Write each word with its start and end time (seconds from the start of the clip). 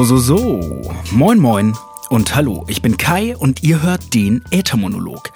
So, 0.00 0.16
so, 0.16 0.16
so. 0.16 0.92
Moin, 1.10 1.38
moin. 1.38 1.76
Und 2.08 2.34
hallo, 2.34 2.64
ich 2.68 2.80
bin 2.80 2.96
Kai 2.96 3.36
und 3.36 3.62
ihr 3.62 3.82
hört 3.82 4.14
den 4.14 4.42
Äthermonolog. 4.50 5.30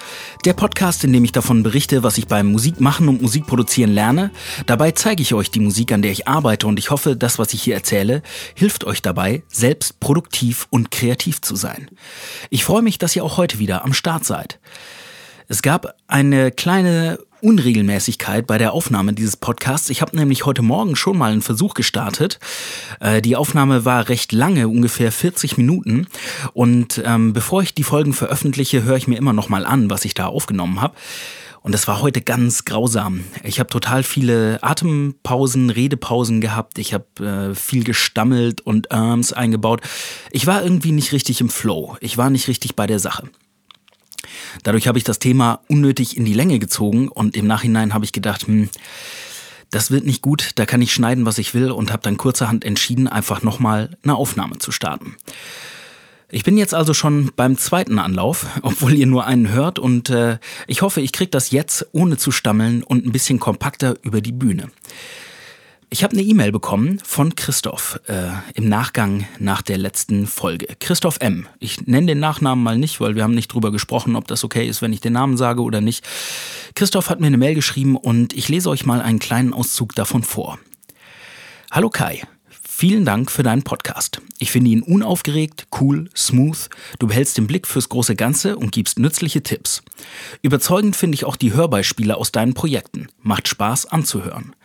Der 0.46 0.54
Podcast, 0.54 1.04
in 1.04 1.12
dem 1.12 1.22
ich 1.22 1.32
davon 1.32 1.62
berichte, 1.62 2.02
was 2.02 2.16
ich 2.16 2.28
beim 2.28 2.50
Musikmachen 2.50 3.08
und 3.08 3.20
Musikproduzieren 3.20 3.92
lerne. 3.92 4.30
Dabei 4.64 4.92
zeige 4.92 5.20
ich 5.20 5.34
euch 5.34 5.50
die 5.50 5.60
Musik, 5.60 5.92
an 5.92 6.00
der 6.00 6.12
ich 6.12 6.28
arbeite 6.28 6.66
und 6.66 6.78
ich 6.78 6.90
hoffe, 6.90 7.14
das, 7.14 7.38
was 7.38 7.52
ich 7.52 7.60
hier 7.60 7.74
erzähle, 7.74 8.22
hilft 8.54 8.84
euch 8.84 9.02
dabei, 9.02 9.42
selbst 9.48 10.00
produktiv 10.00 10.66
und 10.70 10.91
kreativ 10.91 11.42
zu 11.42 11.56
sein. 11.56 11.91
Ich 12.48 12.64
freue 12.64 12.80
mich, 12.80 12.96
dass 12.96 13.14
ihr 13.14 13.22
auch 13.22 13.36
heute 13.36 13.58
wieder 13.58 13.84
am 13.84 13.92
Start 13.92 14.24
seid. 14.24 14.60
Es 15.46 15.60
gab 15.60 15.94
eine 16.06 16.50
kleine 16.50 17.19
Unregelmäßigkeit 17.45 18.47
bei 18.47 18.57
der 18.57 18.73
Aufnahme 18.73 19.12
dieses 19.12 19.37
Podcasts. 19.37 19.91
Ich 19.91 20.01
habe 20.01 20.16
nämlich 20.16 20.47
heute 20.47 20.62
Morgen 20.62 20.97
schon 20.97 21.19
mal 21.19 21.30
einen 21.30 21.43
Versuch 21.43 21.75
gestartet. 21.75 22.39
Äh, 23.01 23.20
die 23.20 23.37
Aufnahme 23.37 23.84
war 23.84 24.09
recht 24.09 24.33
lange, 24.33 24.67
ungefähr 24.67 25.12
40 25.12 25.59
Minuten. 25.59 26.07
Und 26.55 27.03
ähm, 27.05 27.34
bevor 27.34 27.62
ich 27.62 27.75
die 27.75 27.83
Folgen 27.83 28.15
veröffentliche, 28.15 28.83
höre 28.84 28.97
ich 28.97 29.09
mir 29.09 29.19
immer 29.19 29.34
noch 29.34 29.51
mal 29.51 29.67
an, 29.67 29.91
was 29.91 30.07
ich 30.07 30.15
da 30.15 30.27
aufgenommen 30.27 30.80
habe. 30.80 30.95
Und 31.61 31.73
das 31.73 31.87
war 31.87 32.01
heute 32.01 32.23
ganz 32.23 32.65
grausam. 32.65 33.25
Ich 33.43 33.59
habe 33.59 33.70
total 33.70 34.03
viele 34.03 34.62
Atempausen, 34.62 35.70
Redepausen 35.70 36.41
gehabt. 36.41 36.79
Ich 36.79 36.95
habe 36.95 37.53
äh, 37.53 37.55
viel 37.55 37.84
gestammelt 37.84 38.62
und 38.62 38.91
Arms 38.91 39.34
eingebaut. 39.34 39.83
Ich 40.31 40.47
war 40.47 40.62
irgendwie 40.62 40.92
nicht 40.92 41.12
richtig 41.12 41.42
im 41.42 41.51
Flow. 41.51 41.97
Ich 42.01 42.17
war 42.17 42.31
nicht 42.31 42.48
richtig 42.48 42.75
bei 42.75 42.86
der 42.86 42.98
Sache. 42.98 43.29
Dadurch 44.62 44.88
habe 44.88 44.98
ich 44.98 45.04
das 45.04 45.18
Thema 45.18 45.60
unnötig 45.68 46.16
in 46.16 46.24
die 46.24 46.34
Länge 46.34 46.58
gezogen 46.58 47.08
und 47.08 47.36
im 47.36 47.46
Nachhinein 47.46 47.94
habe 47.94 48.04
ich 48.04 48.12
gedacht, 48.12 48.46
hm, 48.46 48.68
das 49.70 49.90
wird 49.90 50.04
nicht 50.04 50.22
gut, 50.22 50.52
da 50.54 50.66
kann 50.66 50.82
ich 50.82 50.92
schneiden, 50.92 51.27
was 51.27 51.38
ich 51.38 51.54
will 51.54 51.70
und 51.70 51.92
habe 51.92 52.02
dann 52.02 52.16
kurzerhand 52.16 52.64
entschieden, 52.64 53.08
einfach 53.08 53.42
nochmal 53.42 53.96
eine 54.02 54.14
Aufnahme 54.14 54.58
zu 54.58 54.70
starten. 54.70 55.16
Ich 56.30 56.42
bin 56.42 56.56
jetzt 56.56 56.74
also 56.74 56.94
schon 56.94 57.30
beim 57.36 57.56
zweiten 57.56 57.98
Anlauf, 57.98 58.46
obwohl 58.62 58.94
ihr 58.94 59.06
nur 59.06 59.27
einen 59.27 59.50
hört 59.50 59.78
und 59.78 60.10
äh, 60.10 60.38
ich 60.66 60.82
hoffe, 60.82 61.00
ich 61.00 61.12
kriege 61.12 61.30
das 61.30 61.50
jetzt 61.50 61.86
ohne 61.92 62.16
zu 62.16 62.30
stammeln 62.30 62.82
und 62.82 63.06
ein 63.06 63.12
bisschen 63.12 63.38
kompakter 63.40 63.96
über 64.02 64.20
die 64.20 64.32
Bühne. 64.32 64.70
Ich 65.95 66.03
habe 66.03 66.14
eine 66.14 66.23
E-Mail 66.23 66.50
bekommen 66.50 67.00
von 67.05 67.37
Christoph 67.37 68.00
äh, 68.09 68.31
im 68.55 68.69
Nachgang 68.69 69.28
nach 69.39 69.62
der 69.62 69.78
letzten 69.78 70.27
Folge. 70.27 70.67
Christoph 70.81 71.19
M. 71.20 71.47
Ich 71.61 71.86
nenne 71.86 72.09
den 72.09 72.19
Nachnamen 72.19 72.64
mal 72.64 72.77
nicht, 72.77 73.01
weil 73.01 73.14
wir 73.14 73.23
haben 73.23 73.36
nicht 73.36 73.47
drüber 73.47 73.70
gesprochen, 73.70 74.17
ob 74.17 74.27
das 74.27 74.42
okay 74.42 74.67
ist, 74.67 74.83
wenn 74.83 74.92
ich 74.92 75.01
den 75.01 75.12
Namen 75.12 75.36
sage 75.36 75.62
oder 75.62 75.81
nicht. 75.81 76.05
Christoph 76.75 77.11
hat 77.11 77.20
mir 77.20 77.28
eine 77.28 77.36
Mail 77.36 77.55
geschrieben 77.55 77.95
und 77.95 78.33
ich 78.33 78.48
lese 78.48 78.70
euch 78.70 78.84
mal 78.84 79.01
einen 79.01 79.20
kleinen 79.20 79.53
Auszug 79.53 79.95
davon 79.95 80.25
vor. 80.25 80.59
Hallo 81.70 81.91
Kai. 81.91 82.23
Vielen 82.69 83.05
Dank 83.05 83.31
für 83.31 83.45
deinen 83.45 83.62
Podcast. 83.62 84.20
Ich 84.41 84.51
finde 84.51 84.73
ihn 84.73 84.83
unaufgeregt, 84.83 85.69
cool, 85.81 86.11
smooth. 86.17 86.70
Du 86.98 87.06
behältst 87.06 87.39
den 87.39 87.47
Blick 87.47 87.69
fürs 87.69 87.89
große 87.89 88.17
Ganze 88.17 88.56
und 88.56 88.73
gibst 88.73 88.98
nützliche 88.98 89.45
Tipps. 89.45 89.84
Überzeugend 90.42 90.97
finde 90.97 91.14
ich 91.14 91.25
auch 91.25 91.36
die 91.36 91.53
Hörbeispiele 91.53 92.17
aus 92.17 92.33
deinen 92.33 92.55
Projekten. 92.55 93.06
Macht 93.23 93.47
Spaß 93.47 93.86
anzuhören. 93.86 94.56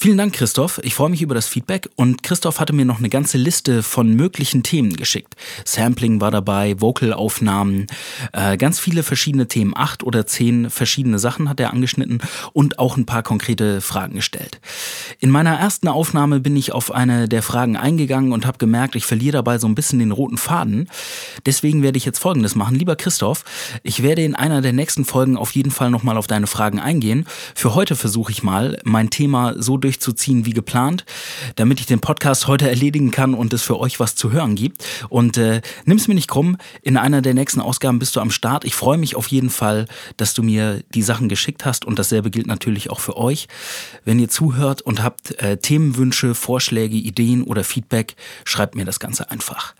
Vielen 0.00 0.16
Dank, 0.16 0.32
Christoph. 0.32 0.78
Ich 0.84 0.94
freue 0.94 1.10
mich 1.10 1.22
über 1.22 1.34
das 1.34 1.48
Feedback 1.48 1.88
und 1.96 2.22
Christoph 2.22 2.60
hatte 2.60 2.72
mir 2.72 2.84
noch 2.84 3.00
eine 3.00 3.08
ganze 3.08 3.36
Liste 3.36 3.82
von 3.82 4.14
möglichen 4.14 4.62
Themen 4.62 4.94
geschickt. 4.94 5.34
Sampling 5.64 6.20
war 6.20 6.30
dabei, 6.30 6.80
Vocalaufnahmen, 6.80 7.88
äh, 8.32 8.56
ganz 8.58 8.78
viele 8.78 9.02
verschiedene 9.02 9.48
Themen, 9.48 9.72
acht 9.76 10.04
oder 10.04 10.24
zehn 10.24 10.70
verschiedene 10.70 11.18
Sachen 11.18 11.48
hat 11.48 11.58
er 11.58 11.72
angeschnitten 11.72 12.20
und 12.52 12.78
auch 12.78 12.96
ein 12.96 13.06
paar 13.06 13.24
konkrete 13.24 13.80
Fragen 13.80 14.14
gestellt. 14.14 14.60
In 15.18 15.30
meiner 15.30 15.58
ersten 15.58 15.88
Aufnahme 15.88 16.38
bin 16.38 16.54
ich 16.54 16.70
auf 16.70 16.92
eine 16.92 17.28
der 17.28 17.42
Fragen 17.42 17.76
eingegangen 17.76 18.30
und 18.30 18.46
habe 18.46 18.58
gemerkt, 18.58 18.94
ich 18.94 19.04
verliere 19.04 19.38
dabei 19.38 19.58
so 19.58 19.66
ein 19.66 19.74
bisschen 19.74 19.98
den 19.98 20.12
roten 20.12 20.38
Faden. 20.38 20.88
Deswegen 21.44 21.82
werde 21.82 21.98
ich 21.98 22.04
jetzt 22.04 22.20
Folgendes 22.20 22.54
machen. 22.54 22.76
Lieber 22.76 22.94
Christoph, 22.94 23.44
ich 23.82 24.04
werde 24.04 24.22
in 24.22 24.36
einer 24.36 24.60
der 24.60 24.72
nächsten 24.72 25.04
Folgen 25.04 25.36
auf 25.36 25.56
jeden 25.56 25.72
Fall 25.72 25.90
nochmal 25.90 26.16
auf 26.16 26.28
deine 26.28 26.46
Fragen 26.46 26.78
eingehen. 26.78 27.26
Für 27.56 27.74
heute 27.74 27.96
versuche 27.96 28.30
ich 28.30 28.44
mal, 28.44 28.78
mein 28.84 29.10
Thema 29.10 29.60
so 29.60 29.76
durch 29.76 29.87
durchzuziehen 29.88 30.44
wie 30.44 30.52
geplant, 30.52 31.06
damit 31.56 31.80
ich 31.80 31.86
den 31.86 32.00
Podcast 32.00 32.46
heute 32.46 32.68
erledigen 32.68 33.10
kann 33.10 33.32
und 33.32 33.54
es 33.54 33.62
für 33.62 33.80
euch 33.80 33.98
was 33.98 34.14
zu 34.14 34.32
hören 34.32 34.54
gibt. 34.54 34.84
Und 35.08 35.38
äh, 35.38 35.62
nimm's 35.86 36.08
mir 36.08 36.14
nicht 36.14 36.28
krumm, 36.28 36.58
in 36.82 36.98
einer 36.98 37.22
der 37.22 37.32
nächsten 37.32 37.62
Ausgaben 37.62 37.98
bist 37.98 38.14
du 38.14 38.20
am 38.20 38.30
Start. 38.30 38.66
Ich 38.66 38.74
freue 38.74 38.98
mich 38.98 39.16
auf 39.16 39.28
jeden 39.28 39.48
Fall, 39.48 39.86
dass 40.18 40.34
du 40.34 40.42
mir 40.42 40.82
die 40.92 41.00
Sachen 41.00 41.30
geschickt 41.30 41.64
hast 41.64 41.86
und 41.86 41.98
dasselbe 41.98 42.30
gilt 42.30 42.46
natürlich 42.46 42.90
auch 42.90 43.00
für 43.00 43.16
euch. 43.16 43.48
Wenn 44.04 44.18
ihr 44.18 44.28
zuhört 44.28 44.82
und 44.82 45.02
habt 45.02 45.40
äh, 45.40 45.56
Themenwünsche, 45.56 46.34
Vorschläge, 46.34 46.96
Ideen 46.96 47.42
oder 47.42 47.64
Feedback, 47.64 48.14
schreibt 48.44 48.74
mir 48.74 48.84
das 48.84 49.00
Ganze 49.00 49.30
einfach. 49.30 49.74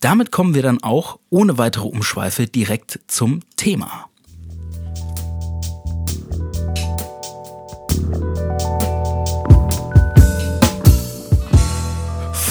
Damit 0.00 0.32
kommen 0.32 0.54
wir 0.54 0.62
dann 0.62 0.82
auch 0.82 1.18
ohne 1.28 1.58
weitere 1.58 1.86
Umschweife 1.86 2.46
direkt 2.46 3.00
zum 3.08 3.40
Thema. 3.56 4.08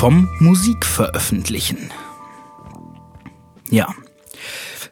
Vom 0.04 0.28
Musikveröffentlichen. 0.40 1.90
Ja. 3.70 3.88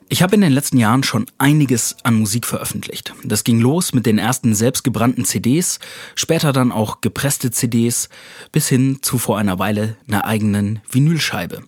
Ich 0.08 0.24
habe 0.24 0.36
in 0.36 0.40
den 0.40 0.54
letzten 0.54 0.78
Jahren 0.78 1.04
schon 1.04 1.26
einiges 1.38 1.98
an 2.04 2.14
Musik 2.14 2.48
veröffentlicht. 2.48 3.14
Das 3.22 3.44
ging 3.44 3.60
los 3.60 3.92
mit 3.92 4.06
den 4.06 4.18
ersten 4.18 4.56
selbstgebrannten 4.56 5.26
CDs, 5.26 5.80
später 6.16 6.54
dann 6.54 6.72
auch 6.72 7.02
gepresste 7.02 7.52
CDs, 7.52 8.08
bis 8.54 8.70
hin 8.70 9.00
zu 9.02 9.18
vor 9.18 9.38
einer 9.38 9.60
Weile 9.60 9.98
einer 10.08 10.24
eigenen 10.24 10.80
Vinylscheibe. 10.90 11.62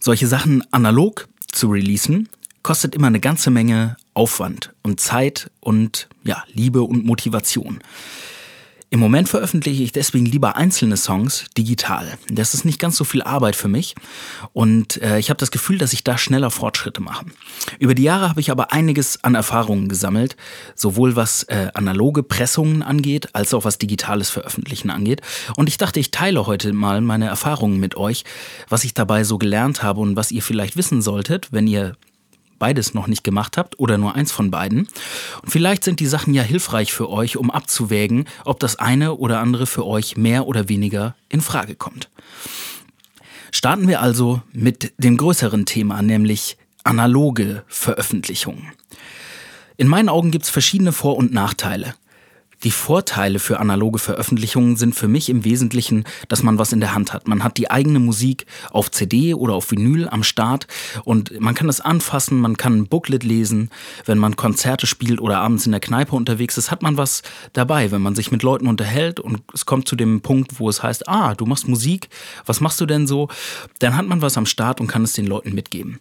Solche 0.00 0.26
Sachen 0.26 0.64
analog 0.72 1.28
zu 1.52 1.68
releasen, 1.68 2.30
kostet 2.62 2.94
immer 2.94 3.08
eine 3.08 3.20
ganze 3.20 3.50
Menge 3.50 3.98
Aufwand 4.14 4.72
und 4.82 4.98
Zeit 4.98 5.50
und 5.60 6.08
ja, 6.24 6.42
Liebe 6.54 6.80
und 6.80 7.04
Motivation. 7.04 7.80
Im 8.90 9.00
Moment 9.00 9.28
veröffentliche 9.28 9.82
ich 9.82 9.92
deswegen 9.92 10.24
lieber 10.24 10.56
einzelne 10.56 10.96
Songs 10.96 11.44
digital. 11.58 12.16
Das 12.30 12.54
ist 12.54 12.64
nicht 12.64 12.78
ganz 12.78 12.96
so 12.96 13.04
viel 13.04 13.20
Arbeit 13.20 13.54
für 13.54 13.68
mich 13.68 13.94
und 14.54 15.02
äh, 15.02 15.18
ich 15.18 15.28
habe 15.28 15.36
das 15.36 15.50
Gefühl, 15.50 15.76
dass 15.76 15.92
ich 15.92 16.04
da 16.04 16.16
schneller 16.16 16.50
Fortschritte 16.50 17.02
mache. 17.02 17.26
Über 17.78 17.94
die 17.94 18.04
Jahre 18.04 18.30
habe 18.30 18.40
ich 18.40 18.50
aber 18.50 18.72
einiges 18.72 19.22
an 19.22 19.34
Erfahrungen 19.34 19.90
gesammelt, 19.90 20.36
sowohl 20.74 21.16
was 21.16 21.42
äh, 21.44 21.68
analoge 21.74 22.22
Pressungen 22.22 22.82
angeht, 22.82 23.34
als 23.34 23.52
auch 23.52 23.64
was 23.64 23.76
digitales 23.76 24.30
Veröffentlichen 24.30 24.88
angeht. 24.88 25.20
Und 25.56 25.68
ich 25.68 25.76
dachte, 25.76 26.00
ich 26.00 26.10
teile 26.10 26.46
heute 26.46 26.72
mal 26.72 27.02
meine 27.02 27.26
Erfahrungen 27.26 27.78
mit 27.80 27.94
euch, 27.94 28.24
was 28.70 28.84
ich 28.84 28.94
dabei 28.94 29.22
so 29.22 29.36
gelernt 29.36 29.82
habe 29.82 30.00
und 30.00 30.16
was 30.16 30.32
ihr 30.32 30.42
vielleicht 30.42 30.78
wissen 30.78 31.02
solltet, 31.02 31.52
wenn 31.52 31.66
ihr 31.66 31.96
beides 32.58 32.94
noch 32.94 33.06
nicht 33.06 33.24
gemacht 33.24 33.56
habt 33.56 33.78
oder 33.78 33.98
nur 33.98 34.14
eins 34.14 34.32
von 34.32 34.50
beiden. 34.50 34.88
Und 35.42 35.50
vielleicht 35.50 35.84
sind 35.84 36.00
die 36.00 36.06
Sachen 36.06 36.34
ja 36.34 36.42
hilfreich 36.42 36.92
für 36.92 37.08
euch, 37.10 37.36
um 37.36 37.50
abzuwägen, 37.50 38.26
ob 38.44 38.60
das 38.60 38.76
eine 38.76 39.14
oder 39.14 39.40
andere 39.40 39.66
für 39.66 39.86
euch 39.86 40.16
mehr 40.16 40.46
oder 40.46 40.68
weniger 40.68 41.14
in 41.28 41.40
Frage 41.40 41.74
kommt. 41.74 42.10
Starten 43.50 43.88
wir 43.88 44.02
also 44.02 44.42
mit 44.52 44.92
dem 44.98 45.16
größeren 45.16 45.66
Thema, 45.66 46.02
nämlich 46.02 46.58
analoge 46.84 47.64
Veröffentlichungen. 47.66 48.72
In 49.76 49.88
meinen 49.88 50.08
Augen 50.08 50.30
gibt 50.30 50.44
es 50.44 50.50
verschiedene 50.50 50.92
Vor- 50.92 51.16
und 51.16 51.32
Nachteile. 51.32 51.94
Die 52.64 52.72
Vorteile 52.72 53.38
für 53.38 53.60
analoge 53.60 54.00
Veröffentlichungen 54.00 54.76
sind 54.76 54.96
für 54.96 55.06
mich 55.06 55.28
im 55.28 55.44
Wesentlichen, 55.44 56.04
dass 56.28 56.42
man 56.42 56.58
was 56.58 56.72
in 56.72 56.80
der 56.80 56.92
Hand 56.92 57.12
hat. 57.12 57.28
Man 57.28 57.44
hat 57.44 57.56
die 57.56 57.70
eigene 57.70 58.00
Musik 58.00 58.46
auf 58.72 58.90
CD 58.90 59.34
oder 59.34 59.54
auf 59.54 59.70
Vinyl 59.70 60.08
am 60.08 60.24
Start 60.24 60.66
und 61.04 61.40
man 61.40 61.54
kann 61.54 61.68
es 61.68 61.80
anfassen, 61.80 62.40
man 62.40 62.56
kann 62.56 62.76
ein 62.76 62.88
Booklet 62.88 63.22
lesen. 63.22 63.70
Wenn 64.06 64.18
man 64.18 64.34
Konzerte 64.34 64.88
spielt 64.88 65.20
oder 65.20 65.38
abends 65.38 65.66
in 65.66 65.72
der 65.72 65.80
Kneipe 65.80 66.16
unterwegs 66.16 66.58
ist, 66.58 66.72
hat 66.72 66.82
man 66.82 66.96
was 66.96 67.22
dabei. 67.52 67.92
Wenn 67.92 68.02
man 68.02 68.16
sich 68.16 68.32
mit 68.32 68.42
Leuten 68.42 68.66
unterhält 68.66 69.20
und 69.20 69.40
es 69.54 69.64
kommt 69.64 69.86
zu 69.86 69.94
dem 69.94 70.20
Punkt, 70.20 70.58
wo 70.58 70.68
es 70.68 70.82
heißt, 70.82 71.08
ah, 71.08 71.36
du 71.36 71.46
machst 71.46 71.68
Musik, 71.68 72.08
was 72.44 72.60
machst 72.60 72.80
du 72.80 72.86
denn 72.86 73.06
so? 73.06 73.28
Dann 73.78 73.96
hat 73.96 74.08
man 74.08 74.20
was 74.20 74.36
am 74.36 74.46
Start 74.46 74.80
und 74.80 74.88
kann 74.88 75.04
es 75.04 75.12
den 75.12 75.28
Leuten 75.28 75.54
mitgeben. 75.54 76.00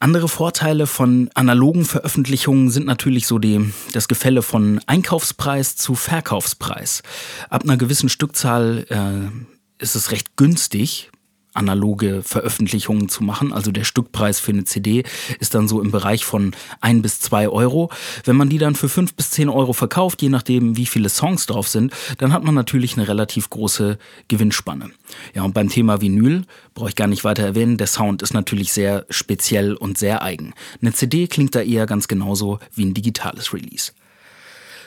Andere 0.00 0.28
Vorteile 0.28 0.86
von 0.86 1.28
analogen 1.34 1.84
Veröffentlichungen 1.84 2.70
sind 2.70 2.86
natürlich 2.86 3.26
so 3.26 3.38
die, 3.38 3.72
das 3.92 4.06
Gefälle 4.06 4.42
von 4.42 4.80
Einkaufspreis 4.86 5.74
zu 5.74 5.96
Verkaufspreis. 5.96 7.02
Ab 7.50 7.64
einer 7.64 7.76
gewissen 7.76 8.08
Stückzahl 8.08 8.86
äh, 8.90 9.82
ist 9.82 9.96
es 9.96 10.12
recht 10.12 10.36
günstig, 10.36 11.10
analoge 11.58 12.22
Veröffentlichungen 12.22 13.08
zu 13.08 13.22
machen. 13.24 13.52
Also 13.52 13.70
der 13.72 13.84
Stückpreis 13.84 14.40
für 14.40 14.52
eine 14.52 14.64
CD 14.64 15.04
ist 15.40 15.54
dann 15.54 15.68
so 15.68 15.82
im 15.82 15.90
Bereich 15.90 16.24
von 16.24 16.52
ein 16.80 17.02
bis 17.02 17.20
zwei 17.20 17.48
Euro. 17.48 17.90
Wenn 18.24 18.36
man 18.36 18.48
die 18.48 18.58
dann 18.58 18.74
für 18.74 18.88
fünf 18.88 19.14
bis 19.14 19.30
zehn 19.30 19.48
Euro 19.48 19.72
verkauft, 19.72 20.22
je 20.22 20.28
nachdem 20.28 20.76
wie 20.76 20.86
viele 20.86 21.08
Songs 21.08 21.46
drauf 21.46 21.68
sind, 21.68 21.92
dann 22.18 22.32
hat 22.32 22.44
man 22.44 22.54
natürlich 22.54 22.96
eine 22.96 23.08
relativ 23.08 23.50
große 23.50 23.98
Gewinnspanne. 24.28 24.90
Ja, 25.34 25.42
und 25.42 25.52
beim 25.52 25.68
Thema 25.68 26.00
Vinyl 26.00 26.44
brauche 26.74 26.90
ich 26.90 26.96
gar 26.96 27.08
nicht 27.08 27.24
weiter 27.24 27.42
erwähnen. 27.42 27.76
Der 27.76 27.86
Sound 27.86 28.22
ist 28.22 28.32
natürlich 28.32 28.72
sehr 28.72 29.04
speziell 29.10 29.74
und 29.74 29.98
sehr 29.98 30.22
eigen. 30.22 30.54
Eine 30.80 30.92
CD 30.92 31.26
klingt 31.26 31.54
da 31.54 31.60
eher 31.60 31.86
ganz 31.86 32.08
genauso 32.08 32.60
wie 32.74 32.84
ein 32.84 32.94
digitales 32.94 33.52
Release. 33.52 33.92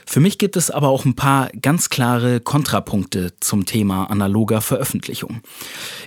Für 0.06 0.19
mich 0.19 0.38
gibt 0.38 0.57
es 0.57 0.71
aber 0.71 0.89
auch 0.89 1.06
ein 1.06 1.15
paar 1.15 1.50
ganz 1.62 1.89
klare 1.89 2.39
Kontrapunkte 2.39 3.33
zum 3.39 3.65
Thema 3.65 4.06
analoger 4.06 4.62
Veröffentlichung. 4.62 5.42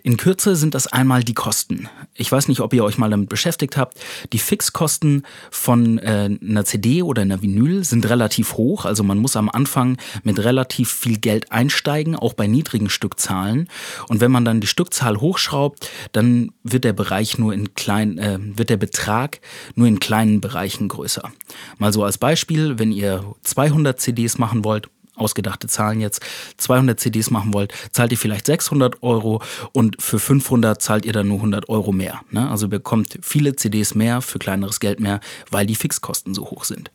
In 0.03 0.17
Kürze 0.17 0.57
sind 0.57 0.75
das 0.75 0.87
einmal 0.87 1.25
die 1.25 1.35
Kosten. 1.35 1.89
Ich 2.15 2.31
weiß 2.31 2.49
nicht, 2.49 2.61
ob 2.61 2.73
ihr 2.75 2.85
euch 2.85 2.99
mal 2.99 3.11
damit 3.11 3.29
beschäftigt 3.29 3.77
habt. 3.77 3.99
Die 4.33 4.39
Fixkosten 4.39 5.25
von 5.51 5.99
äh, 5.99 6.31
einer 6.41 6.65
CD 6.65 7.03
oder 7.03 7.23
einer 7.23 7.43
Vinyl 7.43 7.85
sind 7.85 8.09
relativ 8.09 8.55
hoch. 8.55 8.85
Also 8.85 9.03
man 9.03 9.19
muss 9.19 9.37
am 9.37 9.49
Anfang 9.49 9.97
mit 10.23 10.39
relativ 10.39 10.91
viel 10.91 11.19
Geld 11.19 11.53
einsteigen, 11.53 12.17
auch 12.17 12.35
bei 12.35 12.47
niedrigen 12.47 12.91
Stückzahlen. 12.91 13.69
Und 14.09 14.21
wenn 14.21 14.31
man 14.31 14.45
dann 14.45 14.61
die 14.61 14.67
Stückzahl 14.67 15.21
hochschraubt, 15.21 15.91
dann 16.13 16.53
wird 16.63 16.85
der 16.85 16.93
Bereich 16.93 17.39
nur 17.39 17.53
in 17.53 17.75
kleinen, 17.75 18.19
äh, 18.19 18.39
wird 18.41 18.71
der 18.71 18.77
Betrag 18.77 19.41
nur 19.75 19.87
in 19.87 20.01
kleinen 20.01 20.41
Bereichen 20.41 20.89
größer. 20.89 21.33
Mal 21.79 21.93
so 21.93 22.05
als 22.05 22.19
Beispiel, 22.19 22.79
wenn 22.79 22.93
ihr 22.93 23.25
200 23.43 23.84
200 23.85 24.01
CDs 24.01 24.39
machen 24.39 24.65
wollt, 24.65 24.89
ausgedachte 25.15 25.69
Zahlen 25.69 26.01
jetzt, 26.01 26.21
200 26.57 26.99
CDs 26.99 27.31
machen 27.31 27.53
wollt, 27.55 27.73
zahlt 27.93 28.13
ihr 28.13 28.19
vielleicht 28.19 28.47
600 28.47 29.03
Euro 29.03 29.43
und 29.73 30.03
für 30.03 30.19
500 30.19 30.81
zahlt 30.81 31.05
ihr 31.05 31.13
dann 31.13 31.29
nur 31.29 31.37
100 31.37 31.69
Euro 31.69 31.93
mehr. 31.93 32.23
Ne? 32.31 32.51
Also 32.51 32.69
bekommt 32.69 33.19
viele 33.23 33.55
CDs 33.55 33.95
mehr 33.95 34.23
für 34.23 34.39
kleineres 34.39 34.81
Geld 34.81 35.01
mehr, 35.01 35.21
weil 35.51 35.67
die 35.67 35.77
Fixkosten 35.77 36.35
so 36.35 36.47
hoch 36.47 36.65
sind. 36.65 36.91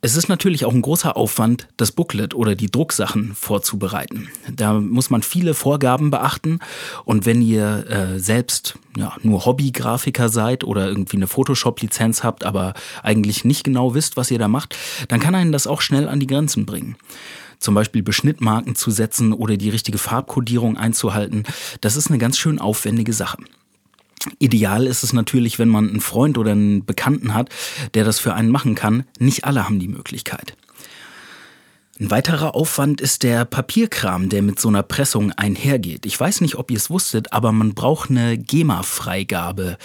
Es 0.00 0.14
ist 0.14 0.28
natürlich 0.28 0.64
auch 0.64 0.72
ein 0.72 0.82
großer 0.82 1.16
Aufwand, 1.16 1.66
das 1.76 1.90
Booklet 1.90 2.32
oder 2.32 2.54
die 2.54 2.70
Drucksachen 2.70 3.34
vorzubereiten. 3.34 4.28
Da 4.54 4.74
muss 4.74 5.10
man 5.10 5.22
viele 5.22 5.54
Vorgaben 5.54 6.12
beachten 6.12 6.60
und 7.04 7.26
wenn 7.26 7.42
ihr 7.42 7.90
äh, 7.90 8.18
selbst 8.20 8.78
ja, 8.96 9.16
nur 9.22 9.44
Hobby-Grafiker 9.44 10.28
seid 10.28 10.62
oder 10.62 10.86
irgendwie 10.86 11.16
eine 11.16 11.26
Photoshop-Lizenz 11.26 12.22
habt, 12.22 12.44
aber 12.44 12.74
eigentlich 13.02 13.44
nicht 13.44 13.64
genau 13.64 13.94
wisst, 13.94 14.16
was 14.16 14.30
ihr 14.30 14.38
da 14.38 14.46
macht, 14.46 14.76
dann 15.08 15.18
kann 15.18 15.34
einen 15.34 15.50
das 15.50 15.66
auch 15.66 15.80
schnell 15.80 16.08
an 16.08 16.20
die 16.20 16.28
Grenzen 16.28 16.64
bringen 16.64 16.96
zum 17.60 17.74
Beispiel 17.74 18.04
Beschnittmarken 18.04 18.76
zu 18.76 18.92
setzen 18.92 19.32
oder 19.32 19.56
die 19.56 19.68
richtige 19.70 19.98
Farbkodierung 19.98 20.76
einzuhalten, 20.76 21.42
das 21.80 21.96
ist 21.96 22.06
eine 22.06 22.18
ganz 22.18 22.38
schön 22.38 22.60
aufwendige 22.60 23.12
Sache. 23.12 23.38
Ideal 24.38 24.86
ist 24.86 25.02
es 25.02 25.12
natürlich, 25.12 25.58
wenn 25.58 25.68
man 25.68 25.88
einen 25.88 26.00
Freund 26.00 26.38
oder 26.38 26.52
einen 26.52 26.84
Bekannten 26.84 27.34
hat, 27.34 27.50
der 27.94 28.04
das 28.04 28.18
für 28.18 28.34
einen 28.34 28.50
machen 28.50 28.74
kann. 28.74 29.04
Nicht 29.18 29.44
alle 29.44 29.64
haben 29.64 29.78
die 29.78 29.88
Möglichkeit. 29.88 30.56
Ein 32.00 32.12
weiterer 32.12 32.54
Aufwand 32.54 33.00
ist 33.00 33.24
der 33.24 33.44
Papierkram, 33.44 34.28
der 34.28 34.42
mit 34.42 34.60
so 34.60 34.68
einer 34.68 34.84
Pressung 34.84 35.32
einhergeht. 35.32 36.06
Ich 36.06 36.18
weiß 36.18 36.42
nicht, 36.42 36.54
ob 36.54 36.70
ihr 36.70 36.76
es 36.76 36.90
wusstet, 36.90 37.32
aber 37.32 37.50
man 37.50 37.74
braucht 37.74 38.10
eine 38.10 38.38
GEMA-Freigabe, 38.38 39.78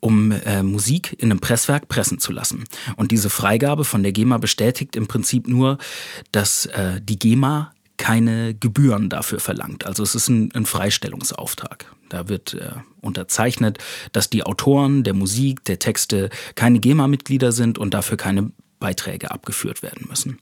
um 0.00 0.32
äh, 0.32 0.62
Musik 0.62 1.14
in 1.18 1.30
einem 1.30 1.40
Presswerk 1.40 1.88
pressen 1.88 2.20
zu 2.20 2.32
lassen. 2.32 2.64
Und 2.96 3.10
diese 3.10 3.28
Freigabe 3.28 3.84
von 3.84 4.02
der 4.02 4.12
GEMA 4.12 4.38
bestätigt 4.38 4.96
im 4.96 5.08
Prinzip 5.08 5.46
nur, 5.46 5.76
dass 6.32 6.64
äh, 6.66 7.02
die 7.02 7.18
GEMA 7.18 7.72
keine 7.98 8.54
Gebühren 8.54 9.10
dafür 9.10 9.40
verlangt. 9.40 9.84
Also 9.84 10.02
es 10.02 10.14
ist 10.14 10.28
ein, 10.28 10.50
ein 10.54 10.64
Freistellungsauftrag. 10.64 11.84
Da 12.08 12.28
wird 12.28 12.54
äh, 12.54 12.72
unterzeichnet, 13.00 13.78
dass 14.12 14.30
die 14.30 14.44
Autoren 14.44 15.04
der 15.04 15.14
Musik, 15.14 15.64
der 15.64 15.78
Texte 15.78 16.30
keine 16.54 16.80
GEMA-Mitglieder 16.80 17.52
sind 17.52 17.78
und 17.78 17.94
dafür 17.94 18.16
keine 18.16 18.50
Beiträge 18.80 19.30
abgeführt 19.30 19.82
werden 19.82 20.06
müssen. 20.08 20.38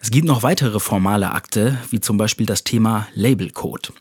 Es 0.00 0.10
gibt 0.10 0.26
noch 0.26 0.42
weitere 0.42 0.78
formale 0.78 1.32
Akte, 1.32 1.78
wie 1.90 2.00
zum 2.00 2.18
Beispiel 2.18 2.46
das 2.46 2.64
Thema 2.64 3.08
Labelcode. 3.14 3.92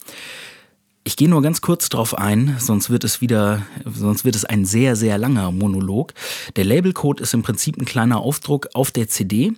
Ich 1.08 1.16
gehe 1.16 1.30
nur 1.30 1.44
ganz 1.44 1.62
kurz 1.62 1.88
drauf 1.90 2.18
ein, 2.18 2.58
sonst 2.60 2.90
wird 2.90 3.04
es 3.04 3.22
wieder, 3.22 3.62
sonst 3.86 4.26
wird 4.26 4.36
es 4.36 4.44
ein 4.44 4.66
sehr, 4.66 4.96
sehr 4.96 5.20
langer 5.20 5.52
Monolog. 5.52 6.14
Der 6.56 6.66
Labelcode 6.66 7.22
ist 7.22 7.36
im 7.36 7.44
Prinzip 7.44 7.78
ein 7.78 7.86
kleiner 7.86 8.20
Aufdruck 8.20 8.70
auf 8.74 8.90
der 8.90 9.08
CD, 9.08 9.54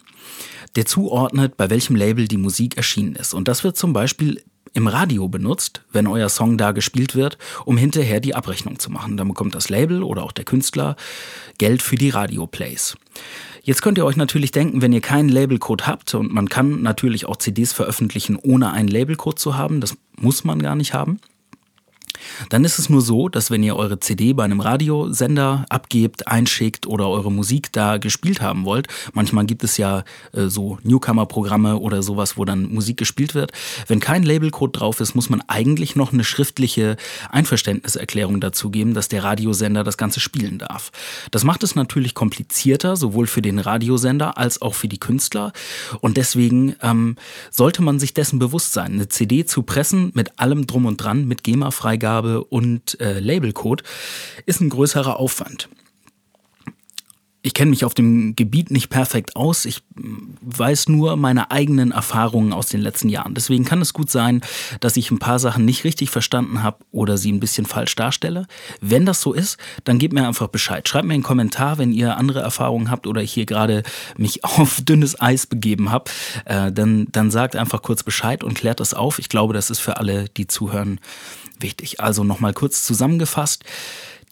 der 0.75 0.85
zuordnet, 0.85 1.55
bei 1.55 1.69
welchem 1.69 1.95
Label 1.95 2.27
die 2.27 2.37
Musik 2.37 2.75
erschienen 2.75 3.15
ist. 3.15 3.33
Und 3.33 3.47
das 3.47 3.63
wird 3.63 3.77
zum 3.77 3.93
Beispiel 3.93 4.43
im 4.73 4.87
Radio 4.87 5.27
benutzt, 5.27 5.81
wenn 5.91 6.07
euer 6.07 6.29
Song 6.29 6.57
da 6.57 6.71
gespielt 6.71 7.15
wird, 7.15 7.37
um 7.65 7.77
hinterher 7.77 8.19
die 8.19 8.35
Abrechnung 8.35 8.79
zu 8.79 8.91
machen. 8.91 9.17
Dann 9.17 9.27
bekommt 9.27 9.55
das 9.55 9.69
Label 9.69 10.03
oder 10.03 10.23
auch 10.23 10.31
der 10.31 10.45
Künstler 10.45 10.95
Geld 11.57 11.81
für 11.81 11.95
die 11.95 12.09
Radioplays. 12.09 12.97
Jetzt 13.63 13.81
könnt 13.81 13.97
ihr 13.97 14.05
euch 14.05 14.15
natürlich 14.15 14.51
denken, 14.51 14.81
wenn 14.81 14.93
ihr 14.93 15.01
keinen 15.01 15.27
Labelcode 15.27 15.87
habt 15.87 16.13
und 16.15 16.33
man 16.33 16.47
kann 16.47 16.81
natürlich 16.81 17.25
auch 17.25 17.35
CDs 17.35 17.73
veröffentlichen, 17.73 18.37
ohne 18.37 18.71
einen 18.71 18.87
Labelcode 18.87 19.39
zu 19.39 19.57
haben, 19.57 19.81
das 19.81 19.97
muss 20.15 20.43
man 20.45 20.61
gar 20.61 20.75
nicht 20.75 20.93
haben. 20.93 21.19
Dann 22.49 22.65
ist 22.65 22.79
es 22.79 22.89
nur 22.89 23.01
so, 23.01 23.29
dass 23.29 23.51
wenn 23.51 23.63
ihr 23.63 23.75
eure 23.75 23.99
CD 23.99 24.33
bei 24.33 24.43
einem 24.43 24.59
Radiosender 24.59 25.65
abgebt, 25.69 26.27
einschickt 26.27 26.87
oder 26.87 27.07
eure 27.09 27.31
Musik 27.31 27.71
da 27.71 27.97
gespielt 27.97 28.41
haben 28.41 28.65
wollt, 28.65 28.87
manchmal 29.13 29.45
gibt 29.45 29.63
es 29.63 29.77
ja 29.77 30.03
äh, 30.33 30.47
so 30.47 30.77
Newcomer-Programme 30.83 31.77
oder 31.77 32.03
sowas, 32.03 32.37
wo 32.37 32.45
dann 32.45 32.73
Musik 32.73 32.97
gespielt 32.97 33.35
wird. 33.35 33.51
Wenn 33.87 33.99
kein 33.99 34.23
Labelcode 34.23 34.79
drauf 34.79 34.99
ist, 34.99 35.15
muss 35.15 35.29
man 35.29 35.41
eigentlich 35.47 35.95
noch 35.95 36.13
eine 36.13 36.23
schriftliche 36.23 36.97
Einverständniserklärung 37.29 38.39
dazu 38.41 38.69
geben, 38.69 38.93
dass 38.93 39.07
der 39.07 39.23
Radiosender 39.23 39.83
das 39.83 39.97
Ganze 39.97 40.19
spielen 40.19 40.57
darf. 40.57 40.91
Das 41.31 41.43
macht 41.43 41.63
es 41.63 41.75
natürlich 41.75 42.13
komplizierter, 42.13 42.95
sowohl 42.95 43.27
für 43.27 43.41
den 43.41 43.59
Radiosender 43.59 44.37
als 44.37 44.61
auch 44.61 44.75
für 44.75 44.87
die 44.87 44.99
Künstler. 44.99 45.53
Und 46.01 46.17
deswegen 46.17 46.75
ähm, 46.81 47.15
sollte 47.51 47.81
man 47.81 47.99
sich 47.99 48.13
dessen 48.13 48.39
bewusst 48.39 48.73
sein. 48.73 48.93
Eine 48.93 49.07
CD 49.07 49.45
zu 49.45 49.63
pressen 49.63 50.11
mit 50.13 50.39
allem 50.39 50.67
drum 50.67 50.85
und 50.85 50.97
dran, 50.97 51.25
mit 51.27 51.43
GEMA-Freigabe, 51.43 52.16
Freigabe 52.17 52.43
und 52.43 52.99
äh, 52.99 53.19
Labelcode 53.19 53.83
ist 54.45 54.61
ein 54.61 54.69
größerer 54.69 55.19
Aufwand. 55.19 55.69
Ich 57.47 57.53
kenne 57.53 57.69
mich 57.69 57.85
auf 57.85 57.93
dem 57.93 58.35
Gebiet 58.35 58.71
nicht 58.71 58.89
perfekt 58.89 59.37
aus. 59.37 59.63
Ich 59.63 59.81
weiß 60.41 60.89
nur 60.89 61.15
meine 61.15 61.49
eigenen 61.49 61.91
Erfahrungen 61.91 62.51
aus 62.51 62.67
den 62.67 62.81
letzten 62.81 63.07
Jahren. 63.07 63.35
Deswegen 63.35 63.63
kann 63.63 63.81
es 63.81 63.93
gut 63.93 64.11
sein, 64.11 64.41
dass 64.81 64.97
ich 64.97 65.11
ein 65.11 65.17
paar 65.19 65.39
Sachen 65.39 65.63
nicht 65.63 65.85
richtig 65.85 66.09
verstanden 66.09 66.61
habe 66.61 66.79
oder 66.91 67.17
sie 67.17 67.31
ein 67.31 67.39
bisschen 67.39 67.65
falsch 67.65 67.95
darstelle. 67.95 68.47
Wenn 68.81 69.05
das 69.05 69.21
so 69.21 69.31
ist, 69.31 69.55
dann 69.85 69.97
gebt 69.97 70.13
mir 70.13 70.27
einfach 70.27 70.49
Bescheid. 70.49 70.89
Schreibt 70.89 71.07
mir 71.07 71.13
einen 71.13 71.23
Kommentar, 71.23 71.77
wenn 71.77 71.93
ihr 71.93 72.17
andere 72.17 72.41
Erfahrungen 72.41 72.91
habt 72.91 73.07
oder 73.07 73.21
ich 73.21 73.31
hier 73.31 73.45
gerade 73.45 73.83
mich 74.17 74.43
auf 74.43 74.81
dünnes 74.81 75.17
Eis 75.21 75.47
begeben 75.47 75.89
habe. 75.89 76.11
Äh, 76.43 76.73
dann, 76.73 77.07
dann 77.13 77.31
sagt 77.31 77.55
einfach 77.55 77.81
kurz 77.81 78.03
Bescheid 78.03 78.43
und 78.43 78.55
klärt 78.55 78.81
das 78.81 78.93
auf. 78.93 79.19
Ich 79.19 79.29
glaube, 79.29 79.53
das 79.53 79.69
ist 79.69 79.79
für 79.79 79.95
alle, 79.95 80.27
die 80.35 80.47
zuhören, 80.47 80.99
wichtig. 81.61 82.01
Also 82.01 82.25
nochmal 82.25 82.51
kurz 82.51 82.83
zusammengefasst. 82.83 83.63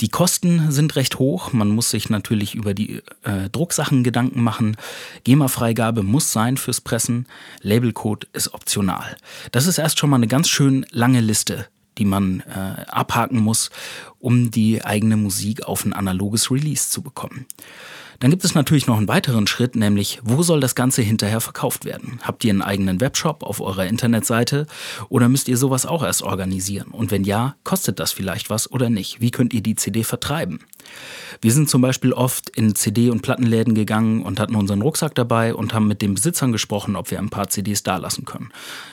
Die 0.02 0.10
Kosten 0.10 0.72
sind 0.72 0.96
recht 0.98 1.20
hoch. 1.20 1.54
Man 1.54 1.70
muss 1.70 1.90
sich 1.90 2.10
natürlich 2.10 2.54
über 2.54 2.74
die 2.74 3.02
äh, 3.24 3.50
Drucksachen 3.50 4.04
Gedanken 4.04 4.44
machen. 4.44 4.76
GEMA-Freigabe 5.24 6.04
muss 6.04 6.34
sein 6.34 6.58
fürs 6.58 6.82
Pressen. 6.82 7.28
Labelcode 7.62 8.28
ist 8.34 8.54
optional. 8.54 9.16
Das 9.52 9.68
ist 9.68 9.78
erst 9.78 10.00
schon 10.00 10.10
mal 10.10 10.18
eine 10.18 10.28
ganz 10.28 10.50
schön 10.50 10.86
lange 10.92 11.22
Liste, 11.22 11.68
die 11.98 12.06
man 12.06 12.42
äh, 12.42 12.82
abhaken 12.88 13.40
muss, 13.40 13.70
um 14.20 14.52
die 14.52 14.84
eigene 14.84 15.16
Musik 15.16 15.64
auf 15.64 15.86
ein 15.86 15.94
analoges 15.94 16.52
Release 16.52 16.90
zu 16.90 17.02
bekommen. 17.02 17.46
Dann 18.20 18.32
gibt 18.32 18.44
es 18.46 18.56
natürlich 18.56 18.88
noch 18.88 18.98
einen 18.98 19.08
weiteren 19.08 19.48
Schritt, 19.48 19.76
nämlich 19.76 20.20
wo 20.24 20.44
soll 20.44 20.60
das 20.60 20.76
Ganze 20.76 21.02
hinterher 21.02 21.42
verkauft 21.42 21.86
werden? 21.86 22.20
Habt 22.24 22.44
ihr 22.44 22.52
einen 22.52 22.62
eigenen 22.62 23.02
Webshop 23.02 23.44
auf 23.44 23.62
eurer 23.62 23.86
Internetseite 23.86 24.68
oder 25.10 25.30
müsst 25.30 25.48
ihr 25.48 25.58
sowas 25.58 25.86
auch 25.86 26.04
erst 26.04 26.22
organisieren? 26.22 26.90
Und 26.92 27.12
wenn 27.12 27.24
ja, 27.24 27.56
kostet 27.64 28.00
das 28.00 28.12
vielleicht 28.12 28.50
was 28.50 28.72
oder 28.72 28.90
nicht? 28.90 29.22
Wie 29.22 29.32
könnt 29.32 29.54
ihr 29.54 29.62
die 29.62 29.76
CD 29.76 30.04
vertreiben? 30.04 30.60
Wir 31.42 31.52
sind 31.52 31.70
zum 31.70 31.82
Beispiel 31.82 32.14
oft 32.14 32.50
in 32.52 32.76
CD- 32.76 33.10
und 33.10 33.22
Plattenläden 33.22 33.76
gegangen 33.76 34.22
und 34.22 34.40
hatten 34.40 34.56
unseren 34.56 34.82
Rucksack 34.82 35.16
dabei 35.16 35.54
und 35.54 35.74
haben 35.74 35.88
mit 35.88 36.02
den 36.02 36.16
Besitzern 36.16 36.52
gesprochen, 36.52 36.96
ob 36.96 37.12
wir 37.12 37.20
ein 37.20 37.30
paar 37.30 37.50
CDs 37.50 37.84
dalassen 37.84 38.26
können. 38.26 38.52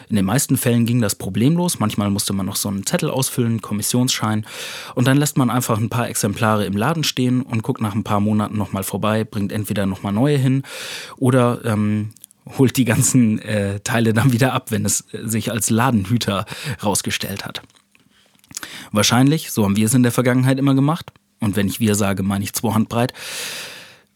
In 0.09 0.17
den 0.17 0.25
meisten 0.25 0.57
Fällen 0.57 0.85
ging 0.85 1.01
das 1.01 1.15
problemlos. 1.15 1.79
Manchmal 1.79 2.11
musste 2.11 2.33
man 2.33 2.47
noch 2.47 2.57
so 2.57 2.69
einen 2.69 2.85
Zettel 2.85 3.11
ausfüllen, 3.11 3.63
Kommissionsschein. 3.63 4.47
Und 4.95 5.07
dann 5.07 5.17
lässt 5.17 5.39
man 5.39 5.51
einfach 5.51 5.79
ein 5.79 5.89
paar 5.89 6.09
Exemplare 6.09 6.65
im 6.65 6.77
Laden 6.77 7.05
stehen 7.05 7.43
und 7.43 7.63
guckt 7.63 7.81
nach 7.81 7.95
ein 7.95 8.05
paar 8.05 8.21
Monaten 8.21 8.59
nochmal 8.59 8.83
vorbei, 8.83 9.25
bringt 9.25 9.53
entweder 9.53 9.87
nochmal 9.87 10.13
neue 10.13 10.37
hin 10.37 10.63
oder 11.17 11.65
ähm, 11.65 12.11
holt 12.59 12.77
die 12.77 12.85
ganzen 12.85 13.39
äh, 13.41 13.81
Teile 13.81 14.13
dann 14.13 14.33
wieder 14.33 14.53
ab, 14.53 14.71
wenn 14.71 14.85
es 14.85 15.05
sich 15.13 15.51
als 15.51 15.71
Ladenhüter 15.71 16.45
rausgestellt 16.83 17.45
hat. 17.45 17.63
Wahrscheinlich, 18.91 19.51
so 19.51 19.65
haben 19.65 19.77
wir 19.77 19.87
es 19.87 19.95
in 19.95 20.03
der 20.03 20.13
Vergangenheit 20.13 20.59
immer 20.59 20.75
gemacht, 20.75 21.13
und 21.43 21.57
wenn 21.57 21.67
ich 21.67 21.81
wir 21.81 21.95
sage, 21.97 22.23
meine 22.23 22.45
ich 22.45 22.53
zwei 22.53 22.73
Handbreit, 22.73 23.13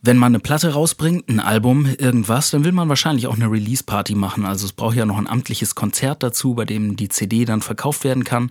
wenn 0.07 0.19
man 0.19 0.31
eine 0.31 0.39
Platte 0.39 0.73
rausbringt, 0.73 1.29
ein 1.29 1.41
Album, 1.41 1.87
irgendwas, 1.87 2.51
dann 2.51 2.65
will 2.65 2.71
man 2.71 2.89
wahrscheinlich 2.89 3.27
auch 3.27 3.35
eine 3.35 3.51
Release-Party 3.51 4.15
machen. 4.15 4.47
Also 4.47 4.65
es 4.65 4.73
braucht 4.73 4.95
ja 4.95 5.05
noch 5.05 5.19
ein 5.19 5.27
amtliches 5.27 5.75
Konzert 5.75 6.23
dazu, 6.23 6.55
bei 6.55 6.65
dem 6.65 6.95
die 6.95 7.09
CD 7.09 7.45
dann 7.45 7.61
verkauft 7.61 8.05
werden 8.05 8.23
kann. 8.23 8.51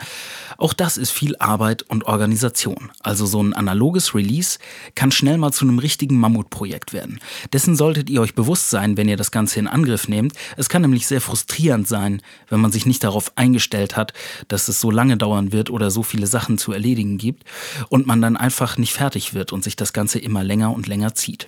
Auch 0.58 0.74
das 0.74 0.98
ist 0.98 1.12
viel 1.12 1.38
Arbeit 1.38 1.84
und 1.84 2.08
Organisation. 2.08 2.92
Also 3.00 3.26
so 3.26 3.42
ein 3.42 3.54
analoges 3.54 4.14
Release 4.14 4.60
kann 4.96 5.12
schnell 5.12 5.38
mal 5.38 5.54
zu 5.54 5.64
einem 5.64 5.80
richtigen 5.80 6.20
Mammutprojekt 6.20 6.92
werden. 6.92 7.22
Dessen 7.54 7.78
solltet 7.78 8.10
ihr 8.10 8.20
euch 8.20 8.36
bewusst 8.36 8.70
sein, 8.70 8.98
wenn 8.98 9.08
ihr 9.08 9.18
das 9.18 9.32
Ganze 9.32 9.60
in 9.60 9.68
Angriff 9.68 10.10
nehmt. 10.10 10.34
Es 10.58 10.68
kann 10.68 10.82
nämlich 10.82 11.08
sehr 11.08 11.22
frustrierend 11.22 11.88
sein, 11.88 12.22
wenn 12.50 12.60
man 12.60 12.74
sich 12.74 12.86
nicht 12.86 13.02
darauf 13.02 13.32
eingestellt 13.38 13.96
hat, 13.96 14.12
dass 14.50 14.68
es 14.68 14.82
so 14.82 14.92
lange 14.92 15.16
dauern 15.16 15.54
wird 15.54 15.70
oder 15.70 15.90
so 15.90 16.04
viele 16.04 16.28
Sachen 16.28 16.58
zu 16.58 16.74
erledigen 16.74 17.18
gibt 17.18 17.44
und 17.88 18.08
man 18.08 18.22
dann 18.22 18.36
einfach 18.36 18.78
nicht 18.78 18.92
fertig 18.92 19.34
wird 19.34 19.54
und 19.54 19.64
sich 19.64 19.78
das 19.78 19.94
Ganze 19.94 20.20
immer 20.20 20.44
länger 20.44 20.74
und 20.74 20.88
länger 20.88 21.16
zieht. 21.16 21.45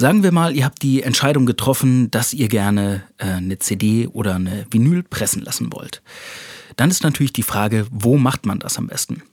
Sagen 0.00 0.22
wir 0.22 0.30
mal, 0.30 0.54
ihr 0.54 0.64
habt 0.64 0.80
die 0.82 1.02
Entscheidung 1.02 1.44
getroffen, 1.44 2.08
dass 2.12 2.32
ihr 2.32 2.46
gerne 2.46 3.02
äh, 3.16 3.24
eine 3.24 3.58
CD 3.58 4.06
oder 4.06 4.36
eine 4.36 4.64
Vinyl 4.70 5.02
pressen 5.02 5.42
lassen 5.42 5.72
wollt. 5.72 6.02
Dann 6.76 6.88
ist 6.88 7.02
natürlich 7.02 7.32
die 7.32 7.42
Frage, 7.42 7.84
wo 7.90 8.16
macht 8.16 8.46
man 8.46 8.60
das 8.60 8.78
am 8.78 8.86
besten? 8.86 9.24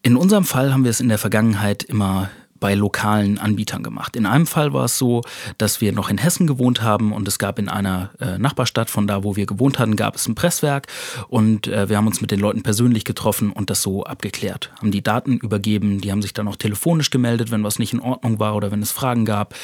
In 0.00 0.16
unserem 0.16 0.46
Fall 0.46 0.72
haben 0.72 0.84
wir 0.84 0.90
es 0.90 1.00
in 1.00 1.10
der 1.10 1.18
Vergangenheit 1.18 1.82
immer 1.82 2.30
bei 2.62 2.74
lokalen 2.74 3.38
Anbietern 3.38 3.82
gemacht. 3.82 4.14
In 4.14 4.24
einem 4.24 4.46
Fall 4.46 4.72
war 4.72 4.84
es 4.84 4.96
so, 4.96 5.22
dass 5.58 5.80
wir 5.80 5.92
noch 5.92 6.08
in 6.08 6.16
Hessen 6.16 6.46
gewohnt 6.46 6.80
haben 6.80 7.12
und 7.12 7.26
es 7.26 7.40
gab 7.40 7.58
in 7.58 7.68
einer 7.68 8.10
äh, 8.20 8.38
Nachbarstadt 8.38 8.88
von 8.88 9.08
da, 9.08 9.24
wo 9.24 9.34
wir 9.34 9.46
gewohnt 9.46 9.80
hatten, 9.80 9.96
gab 9.96 10.14
es 10.14 10.28
ein 10.28 10.36
Presswerk 10.36 10.86
und 11.26 11.66
äh, 11.66 11.88
wir 11.88 11.96
haben 11.96 12.06
uns 12.06 12.20
mit 12.20 12.30
den 12.30 12.38
Leuten 12.38 12.62
persönlich 12.62 13.04
getroffen 13.04 13.50
und 13.50 13.68
das 13.68 13.82
so 13.82 14.04
abgeklärt. 14.04 14.70
Haben 14.78 14.92
die 14.92 15.02
Daten 15.02 15.38
übergeben, 15.38 16.00
die 16.00 16.12
haben 16.12 16.22
sich 16.22 16.34
dann 16.34 16.46
auch 16.46 16.54
telefonisch 16.54 17.10
gemeldet, 17.10 17.50
wenn 17.50 17.64
was 17.64 17.80
nicht 17.80 17.94
in 17.94 18.00
Ordnung 18.00 18.38
war 18.38 18.54
oder 18.54 18.70
wenn 18.70 18.80
es 18.80 18.92
Fragen 18.92 19.24
gab 19.24 19.56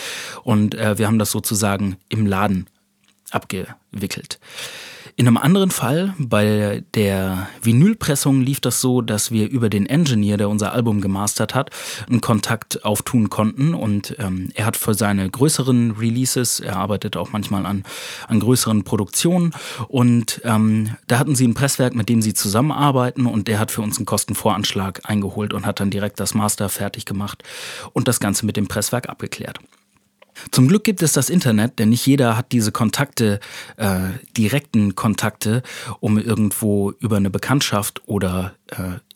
und 0.43 0.75
äh, 0.75 0.99
wir 0.99 1.07
haben 1.07 1.21
das 1.21 1.31
sozusagen 1.31 1.99
im 2.09 2.27
Laden 2.27 2.67
abgewickelt. 3.31 4.41
In 5.21 5.27
einem 5.27 5.37
anderen 5.37 5.73
Fall, 5.73 6.15
bei 6.17 6.85
der 6.95 7.49
Vinylpressung, 7.61 8.41
lief 8.41 8.61
das 8.61 8.81
so, 8.81 9.03
dass 9.03 9.33
wir 9.33 9.51
über 9.51 9.69
den 9.69 9.87
Engineer, 9.87 10.37
der 10.37 10.49
unser 10.49 10.73
Album 10.73 11.01
gemastert 11.01 11.57
hat, 11.57 11.71
einen 12.09 12.21
Kontakt 12.21 12.85
auftun 12.85 13.29
konnten. 13.29 13.75
Und 13.75 14.15
ähm, 14.21 14.51
er 14.55 14.65
hat 14.65 14.77
für 14.77 14.95
seine 14.95 15.29
größeren 15.29 15.97
Releases, 15.99 16.61
er 16.61 16.77
arbeitet 16.77 17.17
auch 17.17 17.33
manchmal 17.33 17.67
an, 17.67 17.83
an 18.29 18.39
größeren 18.39 18.85
Produktionen. 18.85 19.55
Und 19.89 20.41
ähm, 20.45 20.95
da 21.09 21.19
hatten 21.19 21.35
sie 21.35 21.49
ein 21.49 21.55
Presswerk, 21.55 21.97
mit 21.97 22.09
dem 22.09 22.23
sie 22.23 22.33
zusammenarbeiten. 22.33 23.27
Und 23.27 23.49
der 23.49 23.59
hat 23.59 23.73
für 23.73 23.83
uns 23.83 23.99
einen 23.99 24.07
Kostenvoranschlag 24.07 25.01
eingeholt 25.03 25.53
und 25.53 25.67
hat 25.67 25.81
dann 25.81 25.91
direkt 25.91 26.21
das 26.21 26.35
Master 26.35 26.69
fertig 26.69 27.07
gemacht 27.07 27.43
und 27.93 28.07
das 28.07 28.21
Ganze 28.21 28.47
mit 28.47 28.57
dem 28.57 28.69
Presswerk 28.69 29.09
abgeklärt. 29.09 29.59
Zum 30.51 30.69
Glück 30.69 30.85
gibt 30.85 31.03
es 31.03 31.13
das 31.13 31.31
Internet, 31.31 31.79
denn 31.79 31.91
nicht 31.91 32.07
jeder 32.07 32.37
hat 32.37 32.53
diese 32.53 32.73
Kontakte, 32.73 33.41
äh, 33.77 33.99
direkten 34.37 34.95
Kontakte, 34.95 35.63
um 36.01 36.19
irgendwo 36.19 36.93
über 37.01 37.17
eine 37.17 37.31
Bekanntschaft 37.31 38.03
oder 38.07 38.55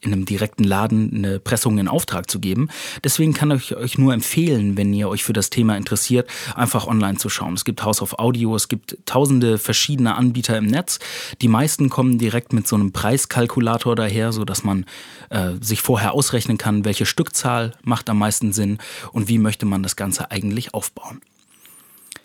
in 0.01 0.13
einem 0.13 0.25
direkten 0.25 0.65
Laden 0.65 1.13
eine 1.15 1.39
Pressung 1.39 1.79
in 1.79 1.89
Auftrag 1.89 2.31
zu 2.31 2.41
geben. 2.41 2.69
Deswegen 3.05 3.35
kann 3.35 3.51
ich 3.51 3.77
euch 3.77 3.99
nur 3.99 4.13
empfehlen, 4.15 4.77
wenn 4.77 4.93
ihr 4.93 5.09
euch 5.09 5.25
für 5.25 5.33
das 5.33 5.51
Thema 5.51 5.77
interessiert, 5.77 6.29
einfach 6.55 6.87
online 6.87 7.19
zu 7.19 7.29
schauen. 7.29 7.55
Es 7.55 7.65
gibt 7.65 7.85
House 7.85 8.03
of 8.03 8.19
Audio, 8.19 8.57
es 8.57 8.69
gibt 8.69 8.99
tausende 9.07 9.59
verschiedene 9.59 10.17
Anbieter 10.17 10.57
im 10.57 10.67
Netz. 10.67 10.99
Die 11.41 11.49
meisten 11.49 11.91
kommen 11.91 12.19
direkt 12.19 12.53
mit 12.53 12.67
so 12.67 12.77
einem 12.77 12.93
Preiskalkulator 12.93 13.95
daher, 13.95 14.33
so 14.33 14.45
dass 14.45 14.65
man 14.65 14.87
äh, 15.31 15.53
sich 15.61 15.83
vorher 15.83 16.15
ausrechnen 16.15 16.59
kann, 16.59 16.85
welche 16.85 17.07
Stückzahl 17.07 17.75
macht 17.83 18.11
am 18.11 18.19
meisten 18.19 18.53
Sinn 18.53 18.79
und 19.13 19.29
wie 19.29 19.39
möchte 19.39 19.67
man 19.67 19.83
das 19.83 19.97
Ganze 19.97 20.31
eigentlich 20.31 20.75
aufbauen. 20.75 21.21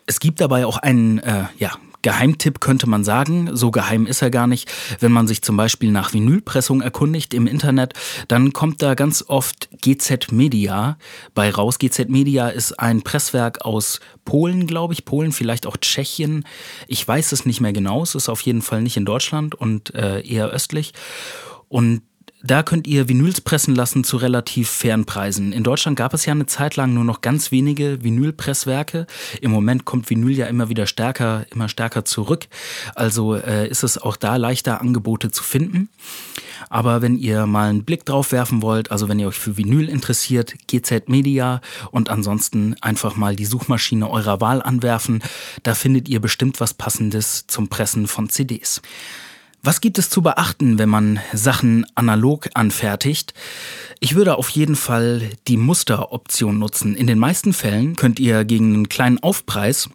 Es 0.05 0.19
gibt 0.19 0.39
dabei 0.39 0.65
auch 0.65 0.77
einen 0.77 1.19
äh, 1.19 1.45
ja, 1.57 1.77
Geheimtipp 2.07 2.61
könnte 2.61 2.87
man 2.87 3.03
sagen, 3.03 3.49
so 3.51 3.69
geheim 3.69 4.05
ist 4.05 4.21
er 4.21 4.29
gar 4.29 4.47
nicht. 4.47 4.71
Wenn 5.01 5.11
man 5.11 5.27
sich 5.27 5.41
zum 5.41 5.57
Beispiel 5.57 5.91
nach 5.91 6.13
Vinylpressung 6.13 6.79
erkundigt 6.79 7.33
im 7.33 7.47
Internet, 7.47 7.95
dann 8.29 8.53
kommt 8.53 8.81
da 8.81 8.93
ganz 8.93 9.25
oft 9.27 9.67
GZ 9.81 10.31
Media 10.31 10.97
bei 11.33 11.49
raus. 11.49 11.79
GZ 11.79 12.07
Media 12.07 12.47
ist 12.47 12.79
ein 12.79 13.01
Presswerk 13.01 13.65
aus 13.65 13.99
Polen, 14.23 14.67
glaube 14.67 14.93
ich, 14.93 15.03
Polen, 15.03 15.33
vielleicht 15.33 15.67
auch 15.67 15.75
Tschechien. 15.75 16.45
Ich 16.87 17.05
weiß 17.05 17.33
es 17.33 17.45
nicht 17.45 17.59
mehr 17.59 17.73
genau. 17.73 18.03
Es 18.03 18.15
ist 18.15 18.29
auf 18.29 18.39
jeden 18.39 18.61
Fall 18.61 18.81
nicht 18.81 18.95
in 18.95 19.03
Deutschland 19.03 19.53
und 19.53 19.93
äh, 19.93 20.21
eher 20.21 20.47
östlich. 20.47 20.93
Und 21.67 22.03
da 22.43 22.61
könnt 22.61 22.85
ihr 22.85 23.09
Vinyls 23.09 23.41
pressen 23.41 23.75
lassen 23.75 24.03
zu 24.03 24.17
relativ 24.17 24.69
fairen 24.69 25.05
Preisen. 25.05 25.51
In 25.51 25.63
Deutschland 25.63 25.97
gab 25.97 26.13
es 26.13 26.25
ja 26.25 26.33
eine 26.33 26.45
Zeit 26.45 26.75
lang 26.75 26.93
nur 26.93 27.03
noch 27.03 27.21
ganz 27.21 27.51
wenige 27.51 28.03
Vinylpresswerke. 28.03 29.07
Im 29.41 29.51
Moment 29.51 29.85
kommt 29.85 30.09
Vinyl 30.09 30.37
ja 30.37 30.45
immer 30.45 30.69
wieder 30.69 30.85
stärker, 30.85 31.45
immer 31.51 31.67
stärker 31.67 32.05
zurück. 32.05 32.47
Also 32.93 33.35
äh, 33.35 33.67
ist 33.67 33.83
es 33.83 33.97
auch 33.97 34.17
da 34.17 34.35
leichter, 34.35 34.81
Angebote 34.81 35.31
zu 35.31 35.43
finden. 35.43 35.89
Aber 36.69 37.01
wenn 37.01 37.17
ihr 37.17 37.45
mal 37.47 37.69
einen 37.69 37.85
Blick 37.85 38.05
drauf 38.05 38.31
werfen 38.31 38.61
wollt, 38.61 38.91
also 38.91 39.09
wenn 39.09 39.19
ihr 39.19 39.27
euch 39.27 39.39
für 39.39 39.57
Vinyl 39.57 39.89
interessiert, 39.89 40.53
GZ 40.67 41.09
Media 41.09 41.61
und 41.91 42.09
ansonsten 42.09 42.75
einfach 42.81 43.15
mal 43.15 43.35
die 43.35 43.45
Suchmaschine 43.45 44.09
eurer 44.09 44.41
Wahl 44.41 44.61
anwerfen, 44.61 45.23
da 45.63 45.73
findet 45.73 46.07
ihr 46.07 46.19
bestimmt 46.19 46.59
was 46.59 46.73
Passendes 46.73 47.45
zum 47.47 47.67
Pressen 47.67 48.07
von 48.07 48.29
CDs. 48.29 48.81
Was 49.63 49.81
gibt 49.81 49.97
es 49.97 50.09
zu 50.09 50.21
beachten, 50.21 50.79
wenn 50.79 50.89
man 50.89 51.19
Sachen 51.33 51.85
analog 51.95 52.47
anfertigt? 52.53 53.33
Ich 53.99 54.15
würde 54.15 54.37
auf 54.37 54.49
jeden 54.49 54.75
Fall 54.75 55.29
die 55.47 55.57
Musteroption 55.57 56.59
nutzen. 56.59 56.95
In 56.95 57.07
den 57.07 57.19
meisten 57.19 57.53
Fällen 57.53 57.95
könnt 57.95 58.19
ihr 58.19 58.45
gegen 58.45 58.73
einen 58.73 58.89
kleinen 58.89 59.21
Aufpreis 59.21 59.89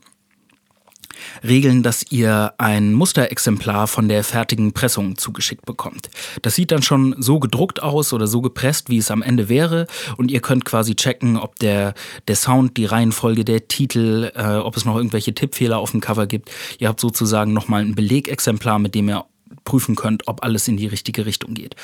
regeln, 1.44 1.82
dass 1.82 2.04
ihr 2.10 2.54
ein 2.58 2.92
Musterexemplar 2.92 3.86
von 3.86 4.08
der 4.08 4.24
fertigen 4.24 4.72
Pressung 4.72 5.16
zugeschickt 5.16 5.64
bekommt. 5.64 6.10
Das 6.42 6.54
sieht 6.54 6.70
dann 6.70 6.82
schon 6.82 7.14
so 7.18 7.38
gedruckt 7.38 7.82
aus 7.82 8.12
oder 8.12 8.26
so 8.26 8.40
gepresst, 8.40 8.90
wie 8.90 8.98
es 8.98 9.10
am 9.10 9.22
Ende 9.22 9.48
wäre. 9.48 9.86
Und 10.16 10.30
ihr 10.30 10.40
könnt 10.40 10.64
quasi 10.64 10.94
checken, 10.94 11.36
ob 11.36 11.58
der, 11.58 11.94
der 12.28 12.36
Sound, 12.36 12.76
die 12.76 12.86
Reihenfolge, 12.86 13.44
der 13.44 13.68
Titel, 13.68 14.32
äh, 14.34 14.56
ob 14.56 14.76
es 14.76 14.84
noch 14.84 14.96
irgendwelche 14.96 15.34
Tippfehler 15.34 15.78
auf 15.78 15.92
dem 15.92 16.00
Cover 16.00 16.26
gibt. 16.26 16.50
Ihr 16.78 16.88
habt 16.88 17.00
sozusagen 17.00 17.52
nochmal 17.52 17.82
ein 17.82 17.94
Belegexemplar, 17.94 18.78
mit 18.78 18.94
dem 18.94 19.08
ihr 19.08 19.24
prüfen 19.64 19.96
könnt, 19.96 20.28
ob 20.28 20.42
alles 20.42 20.68
in 20.68 20.76
die 20.76 20.86
richtige 20.86 21.26
Richtung 21.26 21.54
geht. 21.54 21.76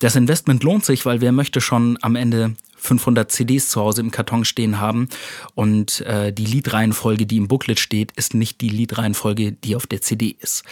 Das 0.00 0.16
Investment 0.16 0.62
lohnt 0.62 0.84
sich, 0.84 1.04
weil 1.04 1.20
wer 1.20 1.32
möchte 1.32 1.60
schon 1.60 1.98
am 2.00 2.16
Ende 2.16 2.56
500 2.76 3.30
CDs 3.30 3.68
zu 3.68 3.80
Hause 3.80 4.00
im 4.00 4.10
Karton 4.10 4.44
stehen 4.44 4.80
haben 4.80 5.08
und 5.54 6.00
äh, 6.02 6.32
die 6.32 6.46
Liedreihenfolge, 6.46 7.26
die 7.26 7.36
im 7.36 7.48
Booklet 7.48 7.78
steht, 7.78 8.12
ist 8.12 8.34
nicht 8.34 8.60
die 8.60 8.70
Liedreihenfolge, 8.70 9.52
die 9.52 9.76
auf 9.76 9.86
der 9.86 10.00
CD 10.00 10.36
ist. 10.40 10.64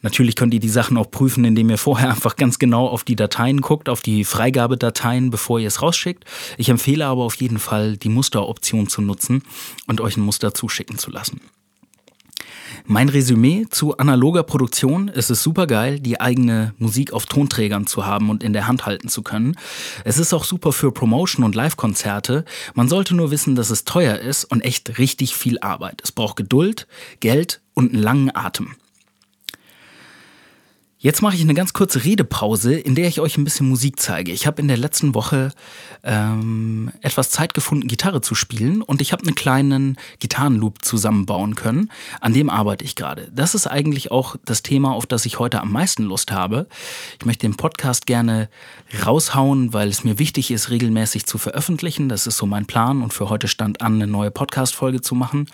Natürlich 0.00 0.36
könnt 0.36 0.54
ihr 0.54 0.60
die 0.60 0.68
Sachen 0.68 0.96
auch 0.96 1.10
prüfen, 1.10 1.44
indem 1.44 1.70
ihr 1.70 1.78
vorher 1.78 2.10
einfach 2.14 2.36
ganz 2.36 2.58
genau 2.58 2.88
auf 2.88 3.04
die 3.04 3.16
Dateien 3.16 3.60
guckt, 3.60 3.88
auf 3.88 4.00
die 4.00 4.24
Freigabedateien, 4.24 5.30
bevor 5.30 5.58
ihr 5.58 5.68
es 5.68 5.82
rausschickt. 5.82 6.24
Ich 6.56 6.68
empfehle 6.68 7.06
aber 7.06 7.22
auf 7.24 7.34
jeden 7.36 7.58
Fall, 7.58 7.96
die 7.96 8.08
Musteroption 8.08 8.88
zu 8.88 9.00
nutzen 9.00 9.42
und 9.86 10.00
euch 10.00 10.16
ein 10.16 10.22
Muster 10.22 10.54
zuschicken 10.54 10.98
zu 10.98 11.10
lassen. 11.10 11.40
Mein 12.90 13.10
Resümee 13.10 13.66
zu 13.68 13.98
analoger 13.98 14.42
Produktion. 14.42 15.10
Es 15.14 15.28
ist 15.28 15.42
super 15.42 15.66
geil, 15.66 16.00
die 16.00 16.22
eigene 16.22 16.72
Musik 16.78 17.12
auf 17.12 17.26
Tonträgern 17.26 17.86
zu 17.86 18.06
haben 18.06 18.30
und 18.30 18.42
in 18.42 18.54
der 18.54 18.66
Hand 18.66 18.86
halten 18.86 19.10
zu 19.10 19.20
können. 19.20 19.58
Es 20.04 20.16
ist 20.16 20.32
auch 20.32 20.42
super 20.42 20.72
für 20.72 20.90
Promotion 20.90 21.44
und 21.44 21.54
Live-Konzerte. 21.54 22.46
Man 22.72 22.88
sollte 22.88 23.14
nur 23.14 23.30
wissen, 23.30 23.56
dass 23.56 23.68
es 23.68 23.84
teuer 23.84 24.16
ist 24.16 24.44
und 24.44 24.62
echt 24.62 24.96
richtig 24.96 25.36
viel 25.36 25.58
Arbeit. 25.60 26.00
Es 26.02 26.12
braucht 26.12 26.36
Geduld, 26.36 26.86
Geld 27.20 27.60
und 27.74 27.92
einen 27.92 28.02
langen 28.02 28.34
Atem. 28.34 28.74
Jetzt 31.00 31.22
mache 31.22 31.36
ich 31.36 31.42
eine 31.42 31.54
ganz 31.54 31.74
kurze 31.74 32.04
Redepause, 32.04 32.74
in 32.74 32.96
der 32.96 33.06
ich 33.06 33.20
euch 33.20 33.38
ein 33.38 33.44
bisschen 33.44 33.68
Musik 33.68 34.00
zeige. 34.00 34.32
Ich 34.32 34.48
habe 34.48 34.60
in 34.60 34.66
der 34.66 34.76
letzten 34.76 35.14
Woche 35.14 35.52
ähm, 36.02 36.90
etwas 37.02 37.30
Zeit 37.30 37.54
gefunden, 37.54 37.86
Gitarre 37.86 38.20
zu 38.20 38.34
spielen 38.34 38.82
und 38.82 39.00
ich 39.00 39.12
habe 39.12 39.22
einen 39.22 39.36
kleinen 39.36 39.96
Gitarrenloop 40.18 40.84
zusammenbauen 40.84 41.54
können. 41.54 41.92
An 42.20 42.32
dem 42.32 42.50
arbeite 42.50 42.84
ich 42.84 42.96
gerade. 42.96 43.30
Das 43.32 43.54
ist 43.54 43.68
eigentlich 43.68 44.10
auch 44.10 44.34
das 44.44 44.62
Thema, 44.62 44.92
auf 44.92 45.06
das 45.06 45.24
ich 45.24 45.38
heute 45.38 45.60
am 45.60 45.70
meisten 45.70 46.02
Lust 46.02 46.32
habe. 46.32 46.66
Ich 47.20 47.24
möchte 47.26 47.46
den 47.46 47.56
Podcast 47.56 48.06
gerne 48.06 48.48
raushauen, 49.06 49.72
weil 49.72 49.90
es 49.90 50.02
mir 50.02 50.18
wichtig 50.18 50.50
ist, 50.50 50.70
regelmäßig 50.70 51.26
zu 51.26 51.38
veröffentlichen. 51.38 52.08
Das 52.08 52.26
ist 52.26 52.38
so 52.38 52.46
mein 52.46 52.66
Plan 52.66 53.02
und 53.02 53.12
für 53.12 53.28
heute 53.28 53.46
stand 53.46 53.82
an, 53.82 53.94
eine 53.94 54.08
neue 54.08 54.32
Podcast-Folge 54.32 55.00
zu 55.00 55.14
machen. 55.14 55.46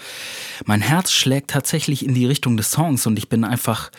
Mein 0.64 0.80
Herz 0.80 1.12
schlägt 1.12 1.50
tatsächlich 1.50 2.02
in 2.02 2.14
die 2.14 2.24
Richtung 2.24 2.56
des 2.56 2.70
Songs 2.70 3.06
und 3.06 3.18
ich 3.18 3.28
bin 3.28 3.44
einfach 3.44 3.90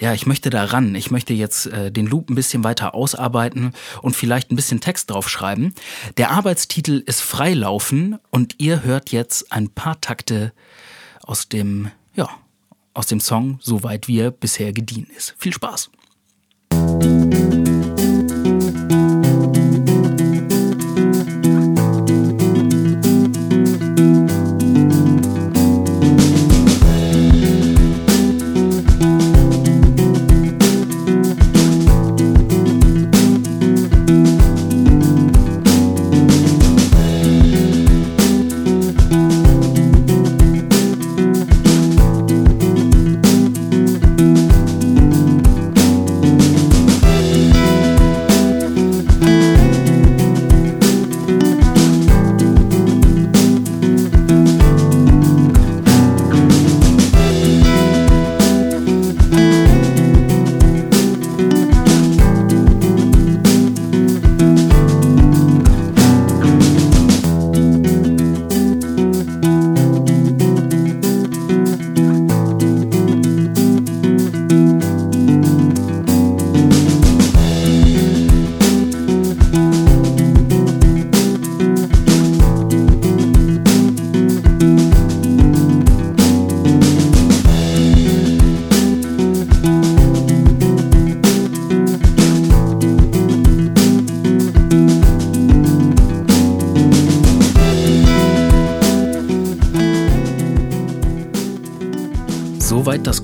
ja, 0.00 0.14
ich 0.14 0.26
möchte 0.26 0.50
da 0.50 0.64
ran. 0.64 0.94
Ich 0.94 1.10
möchte 1.10 1.34
jetzt 1.34 1.66
äh, 1.66 1.92
den 1.92 2.06
Loop 2.06 2.30
ein 2.30 2.34
bisschen 2.34 2.64
weiter 2.64 2.94
ausarbeiten 2.94 3.72
und 4.00 4.16
vielleicht 4.16 4.50
ein 4.50 4.56
bisschen 4.56 4.80
Text 4.80 5.10
draufschreiben. 5.10 5.74
Der 6.16 6.30
Arbeitstitel 6.30 7.02
ist 7.04 7.20
Freilaufen 7.20 8.18
und 8.30 8.56
ihr 8.58 8.82
hört 8.82 9.12
jetzt 9.12 9.52
ein 9.52 9.68
paar 9.68 10.00
Takte 10.00 10.52
aus 11.22 11.48
dem, 11.48 11.90
ja, 12.14 12.30
aus 12.94 13.06
dem 13.06 13.20
Song, 13.20 13.58
soweit 13.60 14.08
wie 14.08 14.20
er 14.20 14.30
bisher 14.30 14.72
gediehen 14.72 15.06
ist. 15.14 15.34
Viel 15.38 15.52
Spaß! 15.52 15.90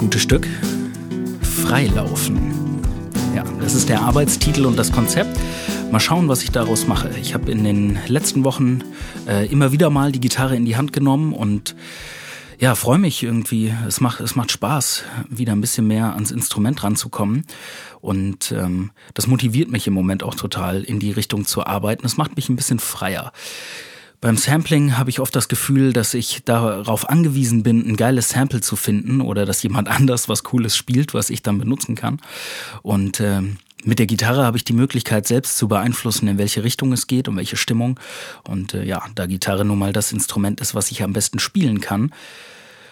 Gute 0.07 0.21
Stück. 0.21 0.47
Freilaufen. 1.43 2.81
Ja, 3.35 3.43
das 3.61 3.75
ist 3.75 3.89
der 3.89 4.03
Arbeitstitel 4.03 4.65
und 4.65 4.79
das 4.79 4.93
Konzept. 4.93 5.37
Mal 5.91 5.99
schauen, 5.99 6.29
was 6.29 6.45
ich 6.45 6.53
daraus 6.53 6.87
mache. 6.87 7.11
Ich 7.21 7.35
habe 7.35 7.51
in 7.51 7.65
den 7.65 7.99
letzten 8.07 8.45
Wochen 8.45 8.85
äh, 9.27 9.49
immer 9.49 9.73
wieder 9.73 9.91
mal 9.91 10.13
die 10.13 10.21
Gitarre 10.21 10.55
in 10.55 10.65
die 10.65 10.77
Hand 10.77 10.93
genommen 10.93 11.33
und 11.33 11.75
ja, 12.61 12.77
freue 12.77 12.99
mich 12.99 13.25
irgendwie. 13.25 13.75
Es 13.89 14.01
macht, 14.01 14.21
es 14.21 14.37
macht 14.37 14.53
Spaß, 14.53 15.03
wieder 15.29 15.55
ein 15.55 15.61
bisschen 15.61 15.89
mehr 15.89 16.15
ans 16.15 16.31
Instrument 16.31 16.85
ranzukommen. 16.85 17.45
Und 18.01 18.53
ähm, 18.53 18.93
das 19.13 19.27
motiviert 19.27 19.73
mich 19.73 19.89
im 19.89 19.95
Moment 19.95 20.23
auch 20.23 20.37
total, 20.37 20.85
in 20.85 21.01
die 21.01 21.11
Richtung 21.11 21.47
zu 21.47 21.67
arbeiten. 21.67 22.07
Es 22.07 22.17
macht 22.17 22.37
mich 22.37 22.49
ein 22.49 22.55
bisschen 22.55 22.79
freier. 22.79 23.33
Beim 24.20 24.37
Sampling 24.37 24.96
habe 24.96 25.11
ich 25.11 25.20
oft 25.20 25.37
das 25.37 25.49
Gefühl, 25.49 25.92
dass 25.92 26.14
ich 26.14 26.42
darauf 26.44 27.08
angewiesen 27.08 27.62
bin, 27.62 27.87
ein 27.87 27.96
geiles 27.96 28.30
Sample 28.30 28.61
zu 28.61 28.76
finden 28.76 29.20
oder 29.20 29.44
dass 29.44 29.62
jemand 29.62 29.88
anders 29.90 30.28
was 30.28 30.42
Cooles 30.42 30.76
spielt, 30.76 31.14
was 31.14 31.30
ich 31.30 31.42
dann 31.42 31.58
benutzen 31.58 31.94
kann. 31.94 32.20
Und 32.82 33.20
äh, 33.20 33.42
mit 33.85 33.99
der 33.99 34.06
Gitarre 34.06 34.44
habe 34.44 34.56
ich 34.56 34.64
die 34.64 34.73
Möglichkeit, 34.73 35.26
selbst 35.26 35.58
zu 35.58 35.68
beeinflussen, 35.68 36.26
in 36.28 36.38
welche 36.38 36.64
Richtung 36.64 36.92
es 36.92 37.06
geht 37.06 37.28
und 37.28 37.37
welche 37.37 37.56
Stimmung. 37.56 38.00
Und 38.42 38.75
äh, 38.75 38.85
ja, 38.85 39.02
da 39.14 39.26
Gitarre 39.26 39.64
nun 39.64 39.78
mal 39.78 39.92
das 39.92 40.12
Instrument 40.12 40.61
ist, 40.61 40.75
was 40.75 40.90
ich 40.90 41.02
am 41.02 41.12
besten 41.12 41.38
spielen 41.38 41.80
kann, 41.80 42.12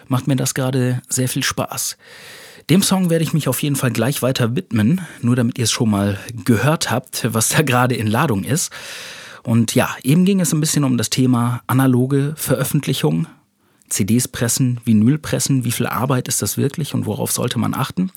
macht 0.07 0.27
mir 0.27 0.35
das 0.35 0.53
gerade 0.53 1.01
sehr 1.09 1.27
viel 1.27 1.43
Spaß. 1.43 1.97
Dem 2.69 2.81
Song 2.81 3.09
werde 3.09 3.23
ich 3.23 3.33
mich 3.33 3.47
auf 3.47 3.61
jeden 3.61 3.75
Fall 3.75 3.91
gleich 3.91 4.21
weiter 4.21 4.55
widmen, 4.55 5.01
nur 5.21 5.35
damit 5.35 5.57
ihr 5.57 5.65
es 5.65 5.71
schon 5.71 5.89
mal 5.89 6.17
gehört 6.45 6.91
habt, 6.91 7.27
was 7.33 7.49
da 7.49 7.61
gerade 7.61 7.95
in 7.95 8.07
Ladung 8.07 8.43
ist. 8.43 8.71
Und 9.45 9.75
ja, 9.75 9.95
eben 10.01 10.25
ging 10.25 10.39
es 10.39 10.53
ein 10.53 10.59
bisschen 10.59 10.83
um 10.83 10.97
das 10.97 11.11
Thema 11.11 11.61
analoge 11.67 12.33
Veröffentlichung. 12.35 13.27
CDs 13.89 14.27
pressen, 14.27 14.81
Vinyl 14.83 15.19
pressen, 15.19 15.63
wie 15.63 15.71
viel 15.71 15.85
Arbeit 15.85 16.27
ist 16.27 16.41
das 16.41 16.57
wirklich 16.57 16.95
und 16.95 17.05
worauf 17.05 17.31
sollte 17.31 17.59
man 17.59 17.75
achten? 17.75 18.11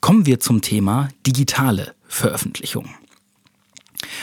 Kommen 0.00 0.26
wir 0.26 0.38
zum 0.38 0.62
Thema 0.62 1.08
digitale 1.26 1.94
Veröffentlichung. 2.06 2.88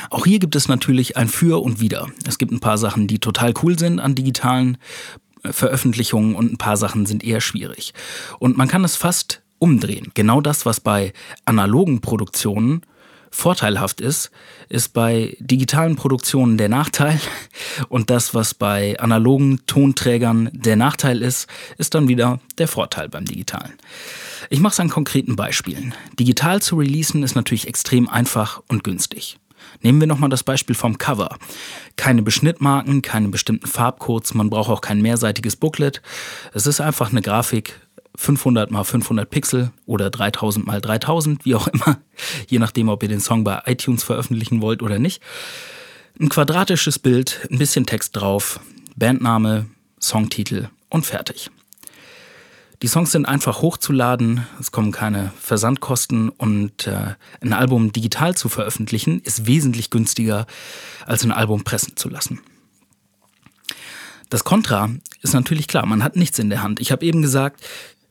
Auch 0.10 0.26
hier 0.26 0.40
gibt 0.40 0.56
es 0.56 0.70
natürlich 0.70 1.18
ein 1.18 1.28
Für 1.28 1.62
und 1.62 1.82
Wider. 1.82 2.08
Es 2.26 2.38
gibt 2.38 2.54
ein 2.54 2.62
paar 2.62 2.78
Sachen, 2.78 3.08
die 3.08 3.20
total 3.20 3.54
cool 3.62 3.78
sind 3.78 4.00
an 4.00 4.16
digitalen 4.16 4.78
äh, 5.44 5.52
Veröffentlichungen 5.52 6.36
und 6.36 6.54
ein 6.54 6.58
paar 6.58 6.78
Sachen 6.78 7.06
sind 7.06 7.26
eher 7.26 7.42
schwierig. 7.42 7.94
Und 8.40 8.56
man 8.56 8.70
kann 8.70 8.86
es 8.86 8.96
fast 8.96 9.42
umdrehen. 9.60 10.12
Genau 10.14 10.40
das, 10.40 10.66
was 10.66 10.80
bei 10.80 11.12
analogen 11.44 12.00
Produktionen 12.00 12.84
vorteilhaft 13.32 14.02
ist, 14.02 14.30
ist 14.70 14.94
bei 14.94 15.36
digitalen 15.40 15.96
Produktionen 15.96 16.58
der 16.58 16.70
Nachteil 16.70 17.20
und 17.90 18.10
das, 18.10 18.36
was 18.36 18.54
bei 18.54 19.00
analogen 19.00 19.66
Tonträgern 19.66 20.50
der 20.54 20.76
Nachteil 20.76 21.22
ist, 21.22 21.48
ist 21.78 21.96
dann 21.96 22.08
wieder 22.08 22.40
der 22.58 22.68
Vorteil 22.68 23.10
beim 23.10 23.26
digitalen. 23.26 23.74
Ich 24.50 24.60
mache 24.60 24.74
es 24.74 24.80
an 24.80 24.90
konkreten 24.90 25.36
Beispielen. 25.36 25.96
Digital 26.20 26.62
zu 26.62 26.76
releasen 26.76 27.24
ist 27.24 27.36
natürlich 27.36 27.68
extrem 27.68 28.10
einfach 28.10 28.62
und 28.68 28.84
günstig. 28.84 29.40
Nehmen 29.82 30.00
wir 30.00 30.08
nochmal 30.08 30.30
das 30.30 30.44
Beispiel 30.44 30.76
vom 30.76 30.98
Cover. 30.98 31.38
Keine 31.96 32.22
Beschnittmarken, 32.22 33.02
keine 33.02 33.30
bestimmten 33.30 33.68
Farbcodes, 33.68 34.34
man 34.34 34.50
braucht 34.50 34.70
auch 34.70 34.82
kein 34.82 35.02
mehrseitiges 35.02 35.56
Booklet. 35.56 36.02
Es 36.54 36.68
ist 36.68 36.82
einfach 36.82 37.12
eine 37.12 37.22
Grafik 37.22 37.80
500 38.16 38.72
mal 38.72 38.84
500 38.84 39.30
Pixel 39.30 39.72
oder 39.86 40.10
3000 40.10 40.66
mal 40.66 40.82
3000, 40.82 41.46
wie 41.46 41.56
auch 41.56 41.68
immer, 41.68 41.98
je 42.48 42.60
nachdem, 42.60 42.90
ob 42.90 43.04
ihr 43.04 43.10
den 43.10 43.22
Song 43.22 43.44
bei 43.44 43.62
iTunes 43.66 44.04
veröffentlichen 44.04 44.62
wollt 44.62 44.82
oder 44.82 45.00
nicht. 45.00 45.22
Ein 46.20 46.30
quadratisches 46.30 47.00
Bild, 47.00 47.48
ein 47.50 47.58
bisschen 47.58 47.86
Text 47.86 48.16
drauf, 48.16 48.60
Bandname, 48.96 49.68
Songtitel 50.00 50.70
und 50.90 51.06
fertig. 51.06 51.50
Die 52.82 52.88
Songs 52.88 53.12
sind 53.12 53.28
einfach 53.28 53.62
hochzuladen, 53.62 54.46
es 54.60 54.72
kommen 54.72 54.92
keine 54.92 55.32
Versandkosten 55.40 56.30
und 56.30 56.88
äh, 56.88 57.14
ein 57.40 57.54
Album 57.54 57.92
digital 57.92 58.36
zu 58.36 58.50
veröffentlichen 58.50 59.22
ist 59.22 59.46
wesentlich 59.46 59.92
günstiger, 59.92 60.48
als 61.06 61.24
ein 61.24 61.32
Album 61.32 61.64
pressen 61.64 61.96
zu 61.96 62.10
lassen. 62.10 62.42
Das 64.32 64.44
Kontra 64.44 64.90
ist 65.22 65.34
natürlich 65.34 65.68
klar, 65.68 65.86
man 65.86 66.04
hat 66.04 66.16
nichts 66.16 66.40
in 66.40 66.50
der 66.50 66.64
Hand. 66.64 66.80
Ich 66.80 66.92
habe 66.92 67.06
eben 67.06 67.22
gesagt, 67.22 67.64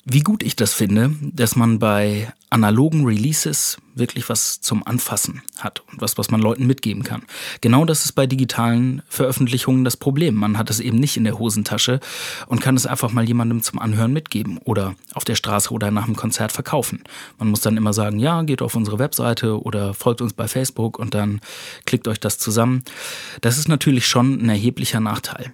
wie 0.04 0.20
gut 0.20 0.42
ich 0.42 0.56
das 0.56 0.72
finde, 0.72 1.14
dass 1.20 1.56
man 1.56 1.78
bei 1.78 2.32
analogen 2.48 3.04
Releases 3.04 3.78
wirklich 3.94 4.28
was 4.28 4.60
zum 4.60 4.86
Anfassen 4.86 5.42
hat 5.58 5.82
und 5.92 6.00
was, 6.00 6.16
was 6.16 6.30
man 6.30 6.40
Leuten 6.40 6.66
mitgeben 6.66 7.02
kann. 7.02 7.22
Genau 7.60 7.84
das 7.84 8.04
ist 8.04 8.12
bei 8.12 8.26
digitalen 8.26 9.02
Veröffentlichungen 9.08 9.84
das 9.84 9.96
Problem. 9.96 10.34
Man 10.34 10.58
hat 10.58 10.70
es 10.70 10.80
eben 10.80 10.98
nicht 10.98 11.16
in 11.16 11.24
der 11.24 11.38
Hosentasche 11.38 12.00
und 12.46 12.60
kann 12.60 12.76
es 12.76 12.86
einfach 12.86 13.12
mal 13.12 13.26
jemandem 13.26 13.62
zum 13.62 13.78
Anhören 13.78 14.12
mitgeben 14.12 14.58
oder 14.64 14.94
auf 15.12 15.24
der 15.24 15.34
Straße 15.34 15.70
oder 15.70 15.90
nach 15.90 16.06
einem 16.06 16.16
Konzert 16.16 16.50
verkaufen. 16.50 17.02
Man 17.38 17.48
muss 17.48 17.60
dann 17.60 17.76
immer 17.76 17.92
sagen, 17.92 18.18
ja, 18.18 18.42
geht 18.42 18.62
auf 18.62 18.74
unsere 18.74 18.98
Webseite 18.98 19.62
oder 19.62 19.94
folgt 19.94 20.22
uns 20.22 20.32
bei 20.32 20.48
Facebook 20.48 20.98
und 20.98 21.14
dann 21.14 21.40
klickt 21.84 22.08
euch 22.08 22.20
das 22.20 22.38
zusammen. 22.38 22.82
Das 23.42 23.58
ist 23.58 23.68
natürlich 23.68 24.06
schon 24.06 24.42
ein 24.42 24.48
erheblicher 24.48 25.00
Nachteil. 25.00 25.52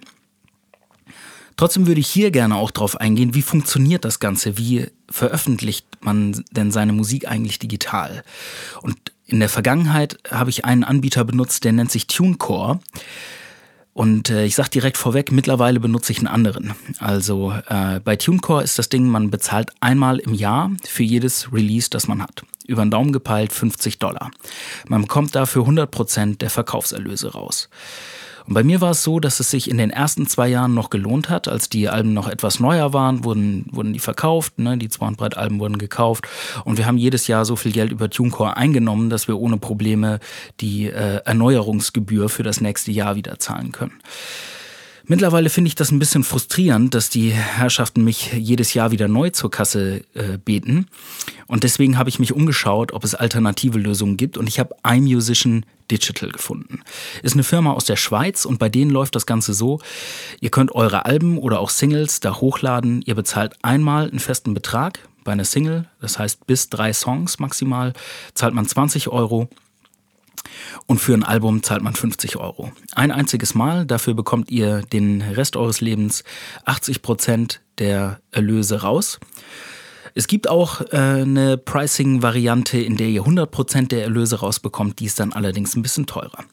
Trotzdem 1.57 1.87
würde 1.87 1.99
ich 1.99 2.07
hier 2.07 2.29
gerne 2.29 2.55
auch 2.55 2.71
darauf 2.71 3.01
eingehen, 3.01 3.33
wie 3.33 3.41
funktioniert 3.41 4.05
das 4.05 4.19
Ganze? 4.19 4.57
Wie 4.57 4.87
veröffentlicht 5.09 5.87
man 6.01 6.45
denn 6.51 6.71
seine 6.71 6.93
Musik 6.93 7.27
eigentlich 7.27 7.57
digital? 7.57 8.23
Und 8.81 8.95
in 9.25 9.39
der 9.39 9.49
Vergangenheit 9.49 10.17
habe 10.31 10.51
ich 10.51 10.65
einen 10.65 10.83
Anbieter 10.83 11.25
benutzt, 11.25 11.63
der 11.63 11.73
nennt 11.73 11.91
sich 11.91 12.07
TuneCore. 12.07 12.79
Und 13.93 14.29
äh, 14.29 14.45
ich 14.45 14.55
sage 14.55 14.69
direkt 14.69 14.95
vorweg, 14.95 15.31
mittlerweile 15.31 15.79
benutze 15.79 16.11
ich 16.11 16.19
einen 16.19 16.27
anderen. 16.27 16.75
Also 16.99 17.51
äh, 17.67 17.99
bei 18.01 18.15
TuneCore 18.15 18.63
ist 18.63 18.77
das 18.77 18.89
Ding, 18.89 19.07
man 19.07 19.31
bezahlt 19.31 19.71
einmal 19.79 20.19
im 20.19 20.35
Jahr 20.35 20.71
für 20.87 21.01
jedes 21.01 21.51
Release, 21.51 21.89
das 21.89 22.07
man 22.07 22.21
hat. 22.21 22.43
Über 22.67 22.85
den 22.85 22.91
Daumen 22.91 23.11
gepeilt 23.11 23.51
50 23.51 23.97
Dollar. 23.97 24.29
Man 24.87 25.01
bekommt 25.01 25.33
dafür 25.33 25.63
100% 25.63 26.37
der 26.37 26.51
Verkaufserlöse 26.51 27.31
raus. 27.31 27.69
Und 28.47 28.53
bei 28.53 28.63
mir 28.63 28.79
war 28.79 28.91
es 28.91 29.03
so, 29.03 29.19
dass 29.19 29.39
es 29.39 29.51
sich 29.51 29.69
in 29.69 29.77
den 29.77 29.89
ersten 29.89 30.25
zwei 30.25 30.47
Jahren 30.47 30.73
noch 30.73 30.89
gelohnt 30.89 31.29
hat. 31.29 31.47
Als 31.47 31.69
die 31.69 31.89
Alben 31.89 32.13
noch 32.13 32.29
etwas 32.29 32.59
neuer 32.59 32.93
waren, 32.93 33.23
wurden, 33.23 33.65
wurden 33.71 33.93
die 33.93 33.99
verkauft. 33.99 34.57
Ne? 34.57 34.77
Die 34.77 34.89
Zwei- 34.89 35.07
und 35.07 35.17
Brett-Alben 35.17 35.59
wurden 35.59 35.77
gekauft. 35.77 36.27
Und 36.63 36.77
wir 36.77 36.85
haben 36.85 36.97
jedes 36.97 37.27
Jahr 37.27 37.43
so 37.43 37.57
viel 37.57 37.73
Geld 37.73 37.91
über 37.91 38.09
TuneCore 38.09 38.55
eingenommen, 38.55 39.09
dass 39.09 39.27
wir 39.27 39.37
ohne 39.37 39.57
Probleme 39.57 40.19
die 40.61 40.87
äh, 40.87 41.21
Erneuerungsgebühr 41.25 42.29
für 42.29 42.43
das 42.43 42.61
nächste 42.61 42.91
Jahr 42.91 43.15
wieder 43.15 43.37
zahlen 43.37 43.73
können. 43.73 43.99
Mittlerweile 45.09 45.49
finde 45.49 45.69
ich 45.69 45.75
das 45.75 45.91
ein 45.91 45.99
bisschen 45.99 46.25
frustrierend, 46.25 46.93
dass 46.93 47.09
die 47.09 47.31
Herrschaften 47.31 48.03
mich 48.03 48.33
jedes 48.33 48.73
Jahr 48.73 48.91
wieder 48.91 49.07
neu 49.07 49.29
zur 49.29 49.49
Kasse 49.49 50.03
äh, 50.13 50.37
beten. 50.37 50.87
Und 51.47 51.63
deswegen 51.63 51.97
habe 51.97 52.09
ich 52.09 52.19
mich 52.19 52.33
umgeschaut, 52.33 52.91
ob 52.91 53.05
es 53.05 53.15
alternative 53.15 53.79
Lösungen 53.79 54.17
gibt. 54.17 54.37
Und 54.37 54.47
ich 54.47 54.59
habe 54.59 54.75
iMusician 54.85 55.65
Digital 55.89 56.29
gefunden. 56.29 56.81
Ist 57.23 57.35
eine 57.35 57.43
Firma 57.43 57.71
aus 57.71 57.85
der 57.85 57.95
Schweiz 57.95 58.43
und 58.43 58.59
bei 58.59 58.67
denen 58.67 58.91
läuft 58.91 59.15
das 59.15 59.25
Ganze 59.25 59.53
so, 59.53 59.79
ihr 60.41 60.49
könnt 60.49 60.75
eure 60.75 61.05
Alben 61.05 61.37
oder 61.37 61.61
auch 61.61 61.69
Singles 61.69 62.19
da 62.19 62.41
hochladen. 62.41 63.01
Ihr 63.05 63.15
bezahlt 63.15 63.53
einmal 63.61 64.09
einen 64.09 64.19
festen 64.19 64.53
Betrag 64.53 64.99
bei 65.23 65.31
einer 65.31 65.45
Single, 65.45 65.85
das 66.01 66.19
heißt 66.19 66.45
bis 66.47 66.69
drei 66.69 66.91
Songs 66.91 67.39
maximal, 67.39 67.93
zahlt 68.33 68.53
man 68.53 68.65
20 68.65 69.07
Euro. 69.07 69.49
Und 70.85 70.99
für 70.99 71.13
ein 71.13 71.23
Album 71.23 71.63
zahlt 71.63 71.81
man 71.81 71.93
50 71.93 72.37
Euro. 72.37 72.71
Ein 72.93 73.11
einziges 73.11 73.55
Mal, 73.55 73.85
dafür 73.85 74.13
bekommt 74.13 74.51
ihr 74.51 74.81
den 74.81 75.21
Rest 75.21 75.55
eures 75.55 75.81
Lebens 75.81 76.23
80 76.65 77.01
Prozent 77.01 77.61
der 77.77 78.19
Erlöse 78.31 78.81
raus. 78.81 79.19
Es 80.15 80.27
gibt 80.27 80.49
auch 80.49 80.81
äh, 80.81 80.97
eine 80.97 81.57
Pricing-Variante, 81.57 82.79
in 82.79 82.97
der 82.97 83.07
ihr 83.07 83.21
100 83.21 83.51
Prozent 83.51 83.91
der 83.91 84.03
Erlöse 84.03 84.39
rausbekommt. 84.39 84.99
Die 84.99 85.05
ist 85.05 85.19
dann 85.19 85.33
allerdings 85.33 85.75
ein 85.75 85.83
bisschen 85.83 86.07
teurer. 86.07 86.43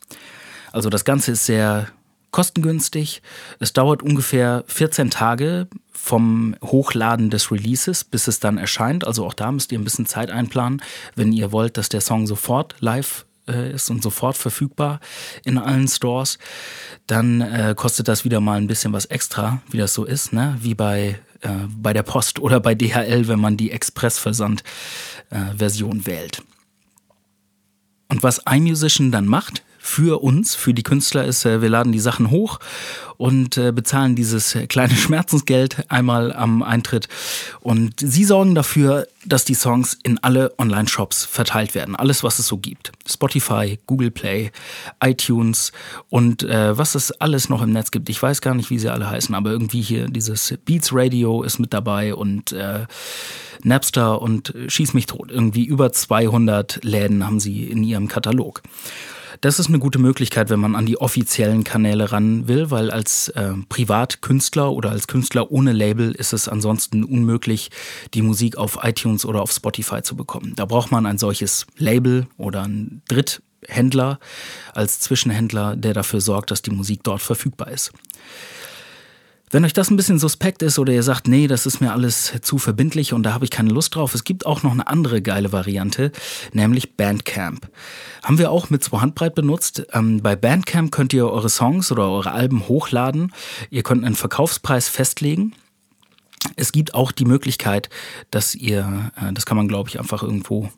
Also 0.70 0.90
das 0.90 1.04
Ganze 1.04 1.32
ist 1.32 1.46
sehr 1.46 1.88
kostengünstig. 2.30 3.22
Es 3.60 3.72
dauert 3.72 4.02
ungefähr 4.02 4.64
14 4.66 5.08
Tage 5.08 5.68
vom 5.92 6.56
Hochladen 6.62 7.30
des 7.30 7.52
Releases, 7.52 8.02
bis 8.02 8.26
es 8.26 8.40
dann 8.40 8.58
erscheint. 8.58 9.06
Also 9.06 9.24
auch 9.24 9.34
da 9.34 9.52
müsst 9.52 9.70
ihr 9.70 9.78
ein 9.78 9.84
bisschen 9.84 10.04
Zeit 10.04 10.30
einplanen, 10.30 10.82
wenn 11.14 11.32
ihr 11.32 11.52
wollt, 11.52 11.76
dass 11.76 11.88
der 11.88 12.00
Song 12.00 12.26
sofort 12.26 12.74
live 12.80 13.24
äh, 13.48 13.72
ist 13.72 13.90
und 13.90 14.02
sofort 14.02 14.36
verfügbar 14.36 15.00
in 15.44 15.58
allen 15.58 15.88
Stores, 15.88 16.38
dann 17.06 17.40
äh, 17.40 17.74
kostet 17.76 18.08
das 18.08 18.24
wieder 18.24 18.40
mal 18.40 18.58
ein 18.58 18.66
bisschen 18.66 18.92
was 18.92 19.06
extra, 19.06 19.62
wie 19.70 19.78
das 19.78 19.94
so 19.94 20.04
ist, 20.04 20.32
ne? 20.32 20.56
wie 20.60 20.74
bei, 20.74 21.18
äh, 21.40 21.50
bei 21.68 21.92
der 21.92 22.02
Post 22.02 22.38
oder 22.38 22.60
bei 22.60 22.74
DHL, 22.74 23.28
wenn 23.28 23.40
man 23.40 23.56
die 23.56 23.70
Expressversand-Version 23.70 26.00
äh, 26.00 26.06
wählt. 26.06 26.42
Und 28.08 28.22
was 28.22 28.42
iMusician 28.46 29.10
dann 29.10 29.26
macht, 29.26 29.62
für 29.78 30.22
uns, 30.22 30.54
für 30.54 30.72
die 30.72 30.82
Künstler 30.82 31.24
ist, 31.24 31.44
äh, 31.44 31.60
wir 31.60 31.68
laden 31.68 31.92
die 31.92 32.00
Sachen 32.00 32.30
hoch 32.30 32.58
und 33.16 33.56
äh, 33.56 33.72
bezahlen 33.72 34.16
dieses 34.16 34.56
kleine 34.68 34.94
Schmerzensgeld 34.96 35.90
einmal 35.90 36.32
am 36.32 36.62
Eintritt. 36.62 37.08
Und 37.60 38.00
sie 38.00 38.24
sorgen 38.24 38.54
dafür, 38.54 39.06
dass 39.26 39.44
die 39.44 39.54
Songs 39.54 39.98
in 40.02 40.18
alle 40.18 40.52
Online-Shops 40.58 41.24
verteilt 41.24 41.74
werden. 41.74 41.96
Alles, 41.96 42.22
was 42.22 42.38
es 42.38 42.46
so 42.46 42.58
gibt. 42.58 42.92
Spotify, 43.08 43.78
Google 43.86 44.10
Play, 44.10 44.50
iTunes 45.02 45.72
und 46.10 46.42
äh, 46.42 46.76
was 46.76 46.94
es 46.94 47.12
alles 47.12 47.48
noch 47.48 47.62
im 47.62 47.72
Netz 47.72 47.90
gibt. 47.90 48.08
Ich 48.08 48.22
weiß 48.22 48.40
gar 48.40 48.54
nicht, 48.54 48.70
wie 48.70 48.78
sie 48.78 48.90
alle 48.90 49.08
heißen, 49.08 49.34
aber 49.34 49.50
irgendwie 49.50 49.80
hier 49.80 50.08
dieses 50.08 50.56
Beats 50.64 50.90
Radio 50.92 51.42
ist 51.42 51.58
mit 51.58 51.72
dabei 51.72 52.14
und 52.14 52.52
äh, 52.52 52.86
Napster 53.62 54.20
und 54.20 54.54
Schieß 54.68 54.94
mich 54.94 55.06
tot. 55.06 55.30
Irgendwie 55.30 55.64
über 55.64 55.92
200 55.92 56.84
Läden 56.84 57.24
haben 57.24 57.40
sie 57.40 57.64
in 57.64 57.82
ihrem 57.82 58.08
Katalog. 58.08 58.62
Das 59.40 59.58
ist 59.58 59.68
eine 59.68 59.78
gute 59.78 59.98
Möglichkeit, 59.98 60.48
wenn 60.48 60.60
man 60.60 60.74
an 60.74 60.86
die 60.86 60.98
offiziellen 61.00 61.64
Kanäle 61.64 62.12
ran 62.12 62.48
will, 62.48 62.70
weil 62.70 62.90
als 63.04 63.28
äh, 63.28 63.52
Privatkünstler 63.68 64.72
oder 64.72 64.90
als 64.90 65.06
Künstler 65.06 65.52
ohne 65.52 65.72
Label 65.72 66.12
ist 66.12 66.32
es 66.32 66.48
ansonsten 66.48 67.04
unmöglich, 67.04 67.70
die 68.14 68.22
Musik 68.22 68.56
auf 68.56 68.78
iTunes 68.82 69.26
oder 69.26 69.42
auf 69.42 69.52
Spotify 69.52 70.00
zu 70.00 70.16
bekommen. 70.16 70.54
Da 70.56 70.64
braucht 70.64 70.90
man 70.90 71.04
ein 71.04 71.18
solches 71.18 71.66
Label 71.76 72.26
oder 72.38 72.62
ein 72.62 73.02
Dritthändler 73.08 74.18
als 74.72 75.00
Zwischenhändler, 75.00 75.76
der 75.76 75.92
dafür 75.92 76.22
sorgt, 76.22 76.50
dass 76.50 76.62
die 76.62 76.70
Musik 76.70 77.00
dort 77.02 77.20
verfügbar 77.20 77.70
ist. 77.70 77.92
Wenn 79.50 79.64
euch 79.64 79.72
das 79.72 79.90
ein 79.90 79.96
bisschen 79.96 80.18
suspekt 80.18 80.62
ist 80.62 80.78
oder 80.78 80.92
ihr 80.92 81.02
sagt, 81.02 81.28
nee, 81.28 81.46
das 81.46 81.66
ist 81.66 81.80
mir 81.80 81.92
alles 81.92 82.32
zu 82.42 82.58
verbindlich 82.58 83.12
und 83.12 83.22
da 83.22 83.34
habe 83.34 83.44
ich 83.44 83.50
keine 83.50 83.70
Lust 83.70 83.94
drauf, 83.94 84.14
es 84.14 84.24
gibt 84.24 84.46
auch 84.46 84.62
noch 84.62 84.72
eine 84.72 84.86
andere 84.88 85.22
geile 85.22 85.52
Variante, 85.52 86.10
nämlich 86.52 86.96
Bandcamp. 86.96 87.68
Haben 88.22 88.38
wir 88.38 88.50
auch 88.50 88.70
mit 88.70 88.82
zwei 88.82 89.00
Handbreit 89.00 89.34
benutzt. 89.34 89.86
Ähm, 89.92 90.22
bei 90.22 90.34
Bandcamp 90.34 90.90
könnt 90.90 91.12
ihr 91.12 91.28
eure 91.28 91.50
Songs 91.50 91.92
oder 91.92 92.10
eure 92.10 92.32
Alben 92.32 92.66
hochladen. 92.66 93.32
Ihr 93.70 93.82
könnt 93.82 94.04
einen 94.04 94.16
Verkaufspreis 94.16 94.88
festlegen. 94.88 95.52
Es 96.56 96.72
gibt 96.72 96.94
auch 96.94 97.12
die 97.12 97.24
Möglichkeit, 97.24 97.90
dass 98.30 98.54
ihr, 98.54 99.12
äh, 99.16 99.32
das 99.32 99.46
kann 99.46 99.56
man 99.56 99.68
glaube 99.68 99.88
ich 99.88 100.00
einfach 100.00 100.22
irgendwo 100.22 100.70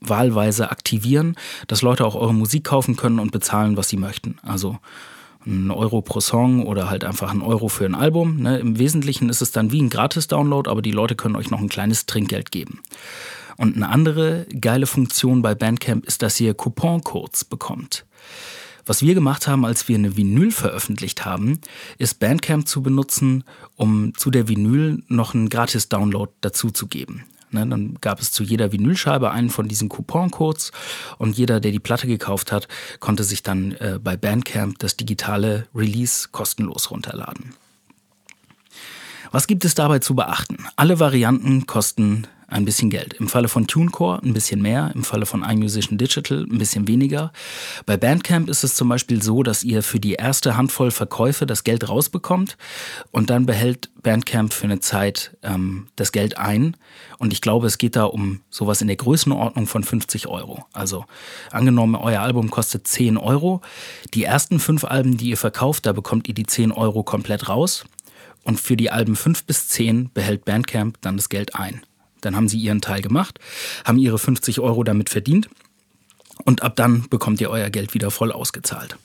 wahlweise 0.00 0.70
aktivieren, 0.70 1.36
dass 1.66 1.82
Leute 1.82 2.04
auch 2.04 2.14
eure 2.14 2.34
Musik 2.34 2.64
kaufen 2.64 2.96
können 2.96 3.18
und 3.18 3.32
bezahlen, 3.32 3.76
was 3.76 3.88
sie 3.88 3.96
möchten. 3.96 4.38
Also 4.42 4.78
ein 5.46 5.70
Euro 5.70 6.02
pro 6.02 6.20
Song 6.20 6.66
oder 6.66 6.90
halt 6.90 7.04
einfach 7.04 7.32
ein 7.32 7.42
Euro 7.42 7.68
für 7.68 7.84
ein 7.84 7.94
Album. 7.94 8.40
Ne? 8.40 8.58
Im 8.58 8.78
Wesentlichen 8.78 9.28
ist 9.28 9.42
es 9.42 9.52
dann 9.52 9.72
wie 9.72 9.80
ein 9.80 9.90
Gratis-Download, 9.90 10.68
aber 10.68 10.82
die 10.82 10.90
Leute 10.90 11.14
können 11.14 11.36
euch 11.36 11.50
noch 11.50 11.60
ein 11.60 11.68
kleines 11.68 12.06
Trinkgeld 12.06 12.50
geben. 12.50 12.80
Und 13.56 13.76
eine 13.76 13.88
andere 13.88 14.46
geile 14.60 14.86
Funktion 14.86 15.42
bei 15.42 15.54
Bandcamp 15.54 16.04
ist, 16.04 16.22
dass 16.22 16.40
ihr 16.40 16.54
Coupon-Codes 16.54 17.44
bekommt. 17.44 18.04
Was 18.84 19.02
wir 19.02 19.14
gemacht 19.14 19.48
haben, 19.48 19.64
als 19.64 19.88
wir 19.88 19.96
eine 19.96 20.16
Vinyl 20.16 20.52
veröffentlicht 20.52 21.24
haben, 21.24 21.60
ist 21.98 22.20
Bandcamp 22.20 22.68
zu 22.68 22.82
benutzen, 22.82 23.44
um 23.74 24.14
zu 24.16 24.30
der 24.30 24.48
Vinyl 24.48 25.02
noch 25.08 25.34
einen 25.34 25.48
Gratis-Download 25.48 26.32
dazu 26.40 26.70
zu 26.70 26.86
geben. 26.86 27.24
Ne, 27.56 27.66
dann 27.66 27.96
gab 28.02 28.20
es 28.20 28.32
zu 28.32 28.42
jeder 28.42 28.70
Vinylscheibe 28.70 29.30
einen 29.30 29.48
von 29.48 29.66
diesen 29.66 29.88
Coupon-Codes 29.88 30.72
und 31.16 31.38
jeder, 31.38 31.58
der 31.58 31.72
die 31.72 31.80
Platte 31.80 32.06
gekauft 32.06 32.52
hat, 32.52 32.68
konnte 33.00 33.24
sich 33.24 33.42
dann 33.42 33.72
äh, 33.72 33.98
bei 34.02 34.18
Bandcamp 34.18 34.78
das 34.78 34.98
digitale 34.98 35.66
Release 35.74 36.28
kostenlos 36.32 36.90
runterladen. 36.90 37.54
Was 39.32 39.46
gibt 39.46 39.64
es 39.64 39.74
dabei 39.74 40.00
zu 40.00 40.14
beachten? 40.14 40.66
Alle 40.76 41.00
Varianten 41.00 41.66
kosten 41.66 42.26
ein 42.48 42.64
bisschen 42.64 42.90
Geld. 42.90 43.14
Im 43.14 43.28
Falle 43.28 43.48
von 43.48 43.66
TuneCore 43.66 44.22
ein 44.22 44.32
bisschen 44.32 44.62
mehr, 44.62 44.92
im 44.94 45.04
Falle 45.04 45.26
von 45.26 45.42
iMusician 45.42 45.98
Digital 45.98 46.46
ein 46.50 46.58
bisschen 46.58 46.86
weniger. 46.86 47.32
Bei 47.86 47.96
Bandcamp 47.96 48.48
ist 48.48 48.62
es 48.62 48.74
zum 48.74 48.88
Beispiel 48.88 49.22
so, 49.22 49.42
dass 49.42 49.64
ihr 49.64 49.82
für 49.82 49.98
die 49.98 50.14
erste 50.14 50.56
Handvoll 50.56 50.90
Verkäufe 50.90 51.46
das 51.46 51.64
Geld 51.64 51.88
rausbekommt 51.88 52.56
und 53.10 53.30
dann 53.30 53.46
behält 53.46 53.90
Bandcamp 54.02 54.52
für 54.52 54.64
eine 54.64 54.78
Zeit 54.78 55.36
ähm, 55.42 55.88
das 55.96 56.12
Geld 56.12 56.38
ein. 56.38 56.76
Und 57.18 57.32
ich 57.32 57.40
glaube, 57.40 57.66
es 57.66 57.78
geht 57.78 57.96
da 57.96 58.04
um 58.04 58.40
sowas 58.50 58.80
in 58.80 58.86
der 58.86 58.96
Größenordnung 58.96 59.66
von 59.66 59.82
50 59.82 60.28
Euro. 60.28 60.64
Also 60.72 61.04
angenommen, 61.50 61.96
euer 61.96 62.20
Album 62.20 62.50
kostet 62.50 62.86
10 62.86 63.16
Euro. 63.16 63.62
Die 64.14 64.22
ersten 64.22 64.60
fünf 64.60 64.84
Alben, 64.84 65.16
die 65.16 65.30
ihr 65.30 65.36
verkauft, 65.36 65.86
da 65.86 65.92
bekommt 65.92 66.28
ihr 66.28 66.34
die 66.34 66.46
10 66.46 66.70
Euro 66.70 67.02
komplett 67.02 67.48
raus. 67.48 67.84
Und 68.44 68.60
für 68.60 68.76
die 68.76 68.92
Alben 68.92 69.16
5 69.16 69.44
bis 69.44 69.66
10 69.66 70.10
behält 70.14 70.44
Bandcamp 70.44 70.98
dann 71.00 71.16
das 71.16 71.28
Geld 71.28 71.56
ein. 71.56 71.82
Dann 72.26 72.36
haben 72.36 72.48
sie 72.48 72.58
ihren 72.58 72.80
Teil 72.80 73.00
gemacht, 73.00 73.38
haben 73.84 73.98
ihre 73.98 74.18
50 74.18 74.60
Euro 74.60 74.82
damit 74.82 75.08
verdient 75.08 75.48
und 76.44 76.62
ab 76.62 76.76
dann 76.76 77.08
bekommt 77.08 77.40
ihr 77.40 77.50
euer 77.50 77.70
Geld 77.70 77.94
wieder 77.94 78.10
voll 78.10 78.32
ausgezahlt. 78.32 78.98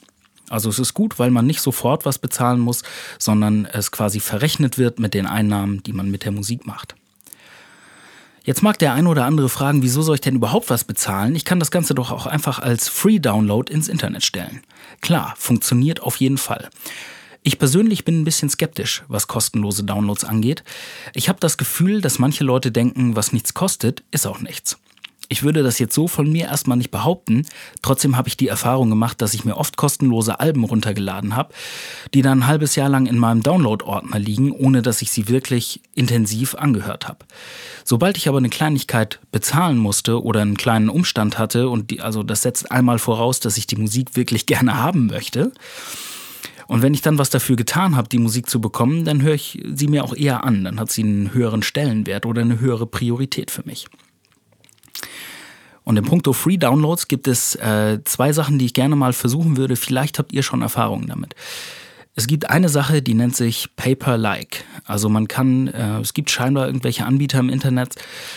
Also 0.49 0.69
es 0.69 0.79
ist 0.79 0.93
gut, 0.93 1.17
weil 1.19 1.31
man 1.31 1.45
nicht 1.45 1.61
sofort 1.61 2.03
was 2.05 2.17
bezahlen 2.17 2.59
muss, 2.59 2.81
sondern 3.19 3.65
es 3.65 3.91
quasi 3.91 4.19
verrechnet 4.19 4.77
wird 4.77 4.99
mit 4.99 5.13
den 5.13 5.27
Einnahmen, 5.27 5.81
die 5.83 5.93
man 5.93 6.11
mit 6.11 6.25
der 6.25 6.31
Musik 6.33 6.65
macht. 6.65 6.95
Jetzt 8.43 8.63
mag 8.63 8.79
der 8.79 8.93
eine 8.93 9.07
oder 9.07 9.25
andere 9.25 9.49
fragen, 9.49 9.83
wieso 9.83 10.01
soll 10.01 10.15
ich 10.15 10.21
denn 10.21 10.35
überhaupt 10.35 10.71
was 10.71 10.83
bezahlen? 10.83 11.35
Ich 11.35 11.45
kann 11.45 11.59
das 11.59 11.69
Ganze 11.69 11.93
doch 11.93 12.11
auch 12.11 12.25
einfach 12.25 12.57
als 12.57 12.89
Free 12.89 13.19
Download 13.19 13.71
ins 13.71 13.87
Internet 13.87 14.25
stellen. 14.25 14.61
Klar, 14.99 15.35
funktioniert 15.37 16.01
auf 16.01 16.15
jeden 16.15 16.39
Fall. 16.39 16.69
Ich 17.43 17.57
persönlich 17.57 18.05
bin 18.05 18.21
ein 18.21 18.23
bisschen 18.23 18.49
skeptisch, 18.49 19.03
was 19.07 19.27
kostenlose 19.27 19.83
Downloads 19.83 20.23
angeht. 20.23 20.63
Ich 21.15 21.27
habe 21.27 21.39
das 21.39 21.57
Gefühl, 21.57 22.01
dass 22.01 22.19
manche 22.19 22.43
Leute 22.43 22.71
denken, 22.71 23.15
was 23.15 23.33
nichts 23.33 23.55
kostet, 23.55 24.03
ist 24.11 24.27
auch 24.27 24.41
nichts. 24.41 24.77
Ich 25.31 25.43
würde 25.43 25.63
das 25.63 25.79
jetzt 25.79 25.95
so 25.95 26.09
von 26.09 26.29
mir 26.29 26.47
erstmal 26.47 26.77
nicht 26.77 26.91
behaupten. 26.91 27.47
Trotzdem 27.81 28.17
habe 28.17 28.27
ich 28.27 28.35
die 28.35 28.49
Erfahrung 28.49 28.89
gemacht, 28.89 29.21
dass 29.21 29.33
ich 29.33 29.45
mir 29.45 29.55
oft 29.55 29.77
kostenlose 29.77 30.41
Alben 30.41 30.65
runtergeladen 30.65 31.37
habe, 31.37 31.53
die 32.13 32.21
dann 32.21 32.39
ein 32.39 32.47
halbes 32.47 32.75
Jahr 32.75 32.89
lang 32.89 33.05
in 33.05 33.17
meinem 33.17 33.41
Download-Ordner 33.41 34.19
liegen, 34.19 34.51
ohne 34.51 34.81
dass 34.81 35.01
ich 35.01 35.09
sie 35.09 35.29
wirklich 35.29 35.79
intensiv 35.95 36.53
angehört 36.55 37.07
habe. 37.07 37.19
Sobald 37.85 38.17
ich 38.17 38.27
aber 38.27 38.39
eine 38.39 38.49
Kleinigkeit 38.49 39.19
bezahlen 39.31 39.77
musste 39.77 40.21
oder 40.21 40.41
einen 40.41 40.57
kleinen 40.57 40.89
Umstand 40.89 41.39
hatte, 41.39 41.69
und 41.69 41.91
die, 41.91 42.01
also 42.01 42.23
das 42.23 42.41
setzt 42.41 42.69
einmal 42.69 42.99
voraus, 42.99 43.39
dass 43.39 43.57
ich 43.57 43.65
die 43.65 43.77
Musik 43.77 44.17
wirklich 44.17 44.45
gerne 44.47 44.83
haben 44.83 45.07
möchte, 45.07 45.53
und 46.71 46.81
wenn 46.81 46.93
ich 46.93 47.01
dann 47.01 47.17
was 47.17 47.29
dafür 47.29 47.57
getan 47.57 47.97
habe, 47.97 48.07
die 48.07 48.17
Musik 48.17 48.49
zu 48.49 48.61
bekommen, 48.61 49.03
dann 49.03 49.21
höre 49.21 49.33
ich 49.33 49.61
sie 49.73 49.89
mir 49.89 50.05
auch 50.05 50.15
eher 50.15 50.45
an. 50.45 50.63
Dann 50.63 50.79
hat 50.79 50.89
sie 50.89 51.03
einen 51.03 51.33
höheren 51.33 51.63
Stellenwert 51.63 52.25
oder 52.25 52.43
eine 52.43 52.61
höhere 52.61 52.87
Priorität 52.87 53.51
für 53.51 53.63
mich. 53.65 53.87
Und 55.83 55.97
im 55.97 56.05
Punkto 56.05 56.31
Free 56.31 56.55
Downloads 56.55 57.09
gibt 57.09 57.27
es 57.27 57.55
äh, 57.55 57.99
zwei 58.05 58.31
Sachen, 58.31 58.57
die 58.57 58.67
ich 58.67 58.73
gerne 58.73 58.95
mal 58.95 59.11
versuchen 59.11 59.57
würde. 59.57 59.75
Vielleicht 59.75 60.17
habt 60.17 60.31
ihr 60.31 60.43
schon 60.43 60.61
Erfahrungen 60.61 61.07
damit. 61.07 61.35
Es 62.21 62.27
gibt 62.27 62.51
eine 62.51 62.69
Sache, 62.69 63.01
die 63.01 63.15
nennt 63.15 63.35
sich 63.35 63.75
Paper-like. 63.77 64.63
Also 64.85 65.09
man 65.09 65.27
kann, 65.27 65.69
äh, 65.69 65.97
es 66.01 66.13
gibt 66.13 66.29
scheinbar 66.29 66.67
irgendwelche 66.67 67.03
Anbieter 67.03 67.39
im 67.39 67.49
Internet, 67.49 67.95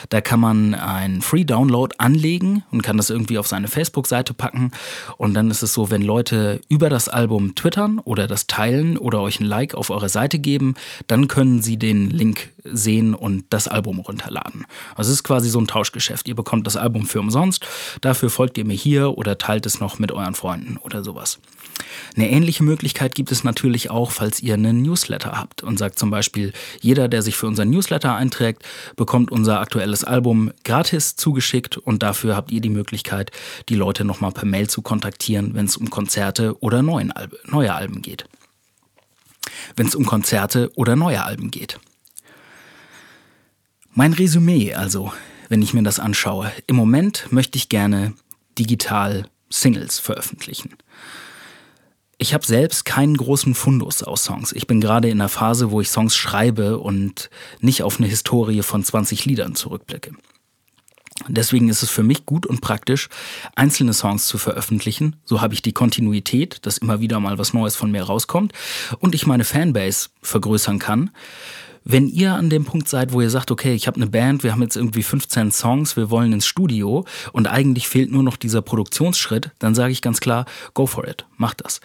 da 0.09 0.23
kann 0.23 0.41
man 0.41 0.73
einen 0.73 1.21
Free 1.21 1.45
Download 1.45 1.95
anlegen 1.99 2.65
und 2.71 2.81
kann 2.81 2.97
das 2.97 3.11
irgendwie 3.11 3.37
auf 3.37 3.47
seine 3.47 3.69
Facebook-Seite 3.69 4.33
packen. 4.33 4.71
Und 5.19 5.35
dann 5.35 5.51
ist 5.51 5.63
es 5.63 5.75
so, 5.75 5.91
wenn 5.91 6.01
Leute 6.01 6.63
über 6.71 6.89
das 6.89 7.11
Album 7.11 7.57
twittern 7.57 7.99
oder 7.99 8.27
das 8.27 8.47
teilen 8.47 8.97
oder 8.97 9.21
euch 9.21 9.39
ein 9.39 9.45
Like 9.45 9.75
auf 9.75 9.91
eure 9.91 10.09
Seite 10.09 10.39
geben, 10.39 10.77
dann 11.07 11.29
können 11.29 11.61
sie 11.61 11.77
den 11.77 12.09
Link 12.09 12.54
sehen 12.65 13.15
und 13.15 13.45
das 13.51 13.69
Album 13.69 14.01
runterladen. 14.01 14.67
Also 14.95 15.11
es 15.11 15.19
ist 15.19 15.25
quasi 15.25 15.51
so 15.51 15.61
ein 15.61 15.67
Tauschgeschäft. 15.67 16.27
Ihr 16.29 16.35
bekommt 16.35 16.67
das 16.67 16.77
Album 16.77 17.07
für 17.07 17.21
umsonst, 17.21 17.67
dafür 18.01 18.31
folgt 18.31 18.59
ihr 18.59 18.65
mir 18.65 18.75
hier 18.75 19.17
oder 19.17 19.39
teilt 19.39 19.67
es 19.67 19.81
noch 19.81 19.99
mit 19.99 20.13
euren 20.13 20.35
Freunden 20.35 20.79
oder 20.79 21.05
sowas. 21.05 21.39
Eine 22.17 22.31
ähnliche 22.31 22.63
Möglichkeit 22.63 23.15
gibt 23.15 23.33
es 23.33 23.45
natürlich 23.45 23.91
auch, 23.91 24.11
falls 24.11 24.41
ihr 24.41 24.55
einen 24.55 24.83
Newsletter 24.83 25.33
habt 25.33 25.63
und 25.63 25.79
sagt 25.79 25.99
zum 25.99 26.11
Beispiel, 26.11 26.53
jeder, 26.81 27.09
der 27.09 27.23
sich 27.23 27.37
für 27.37 27.47
unseren 27.47 27.71
Newsletter 27.71 28.15
einträgt, 28.15 28.63
bekommt 28.97 29.33
unser 29.33 29.61
aktuelles 29.61 30.05
Album 30.05 30.53
gratis 30.65 31.17
zugeschickt 31.17 31.77
und 31.77 32.03
dafür 32.03 32.37
habt 32.37 32.53
ihr 32.53 32.61
die 32.61 32.71
Möglichkeit, 32.71 33.31
die 33.69 33.75
Leute 33.75 34.05
nochmal 34.05 34.33
per 34.33 34.47
Mail 34.47 34.69
zu 34.69 34.83
kontaktieren, 34.83 35.55
wenn 35.55 35.67
es 35.67 35.77
um 35.77 35.91
Konzerte 35.91 36.57
oder 36.61 36.83
neue 36.83 37.75
Alben 37.75 38.03
geht. 38.03 38.25
Wenn 39.77 39.87
es 39.87 39.95
um 39.95 40.07
Konzerte 40.07 40.71
oder 40.77 40.97
neue 40.97 41.25
Alben 41.25 41.51
geht. 41.51 41.79
Mein 43.97 44.13
Resümee 44.13 44.75
also, 44.75 45.13
wenn 45.49 45.63
ich 45.63 45.73
mir 45.73 45.85
das 45.85 46.01
anschaue. 46.01 46.51
Im 46.67 46.75
Moment 46.75 47.31
möchte 47.31 47.57
ich 47.57 47.69
gerne 47.69 48.15
digital 48.59 49.29
Singles 49.51 50.01
veröffentlichen. 50.01 50.71
Ich 52.19 52.35
habe 52.35 52.45
selbst 52.45 52.87
keinen 52.87 53.17
großen 53.17 53.55
Fundus 53.55 54.03
aus 54.03 54.25
Songs. 54.25 54.51
Ich 54.51 54.67
bin 54.67 54.81
gerade 54.81 55.09
in 55.09 55.21
einer 55.21 55.29
Phase, 55.29 55.71
wo 55.71 55.81
ich 55.81 55.91
Songs 55.91 56.17
schreibe 56.17 56.81
und 56.81 57.31
nicht 57.61 57.85
auf 57.85 57.99
eine 57.99 58.09
Historie 58.09 58.63
von 58.63 58.83
20 58.83 59.27
Liedern 59.27 59.55
zurückblicke. 59.55 60.11
Deswegen 61.29 61.69
ist 61.69 61.85
es 61.85 61.91
für 61.91 62.03
mich 62.03 62.27
gut 62.27 62.47
und 62.47 62.61
praktisch, 62.61 63.09
einzelne 63.55 63.93
Songs 63.93 64.27
zu 64.27 64.39
veröffentlichen. 64.39 65.15
So 65.25 65.41
habe 65.41 65.55
ich 65.55 65.63
die 65.63 65.73
Kontinuität, 65.73 66.67
dass 66.67 66.79
immer 66.79 66.99
wieder 66.99 67.21
mal 67.21 67.39
was 67.39 67.53
Neues 67.53 67.77
von 67.77 67.93
mir 67.93 68.03
rauskommt 68.03 68.53
und 68.99 69.15
ich 69.15 69.25
meine 69.25 69.45
Fanbase 69.45 70.09
vergrößern 70.21 70.81
kann. 70.81 71.13
Wenn 71.87 72.09
ihr 72.09 72.33
an 72.33 72.49
dem 72.49 72.65
Punkt 72.65 72.89
seid, 72.89 73.13
wo 73.13 73.21
ihr 73.21 73.29
sagt, 73.29 73.51
okay, 73.51 73.75
ich 73.75 73.87
habe 73.87 73.97
eine 73.97 74.07
Band, 74.07 74.43
wir 74.43 74.53
haben 74.53 74.63
jetzt 74.63 74.75
irgendwie 74.75 75.03
15 75.03 75.53
Songs, 75.53 75.99
wir 75.99 76.09
wollen 76.09 76.33
ins 76.33 76.47
Studio 76.47 77.05
und 77.33 77.47
eigentlich 77.47 77.89
fehlt 77.89 78.11
nur 78.11 78.23
noch 78.23 78.39
dieser 78.39 78.63
Produktionsschritt, 78.63 79.51
dann 79.59 79.75
sage 79.75 79.93
ich 79.93 80.01
ganz 80.01 80.21
klar, 80.21 80.47
go 80.73 80.87
for 80.87 81.07
it, 81.07 81.27
macht 81.37 81.63
das. 81.63 81.83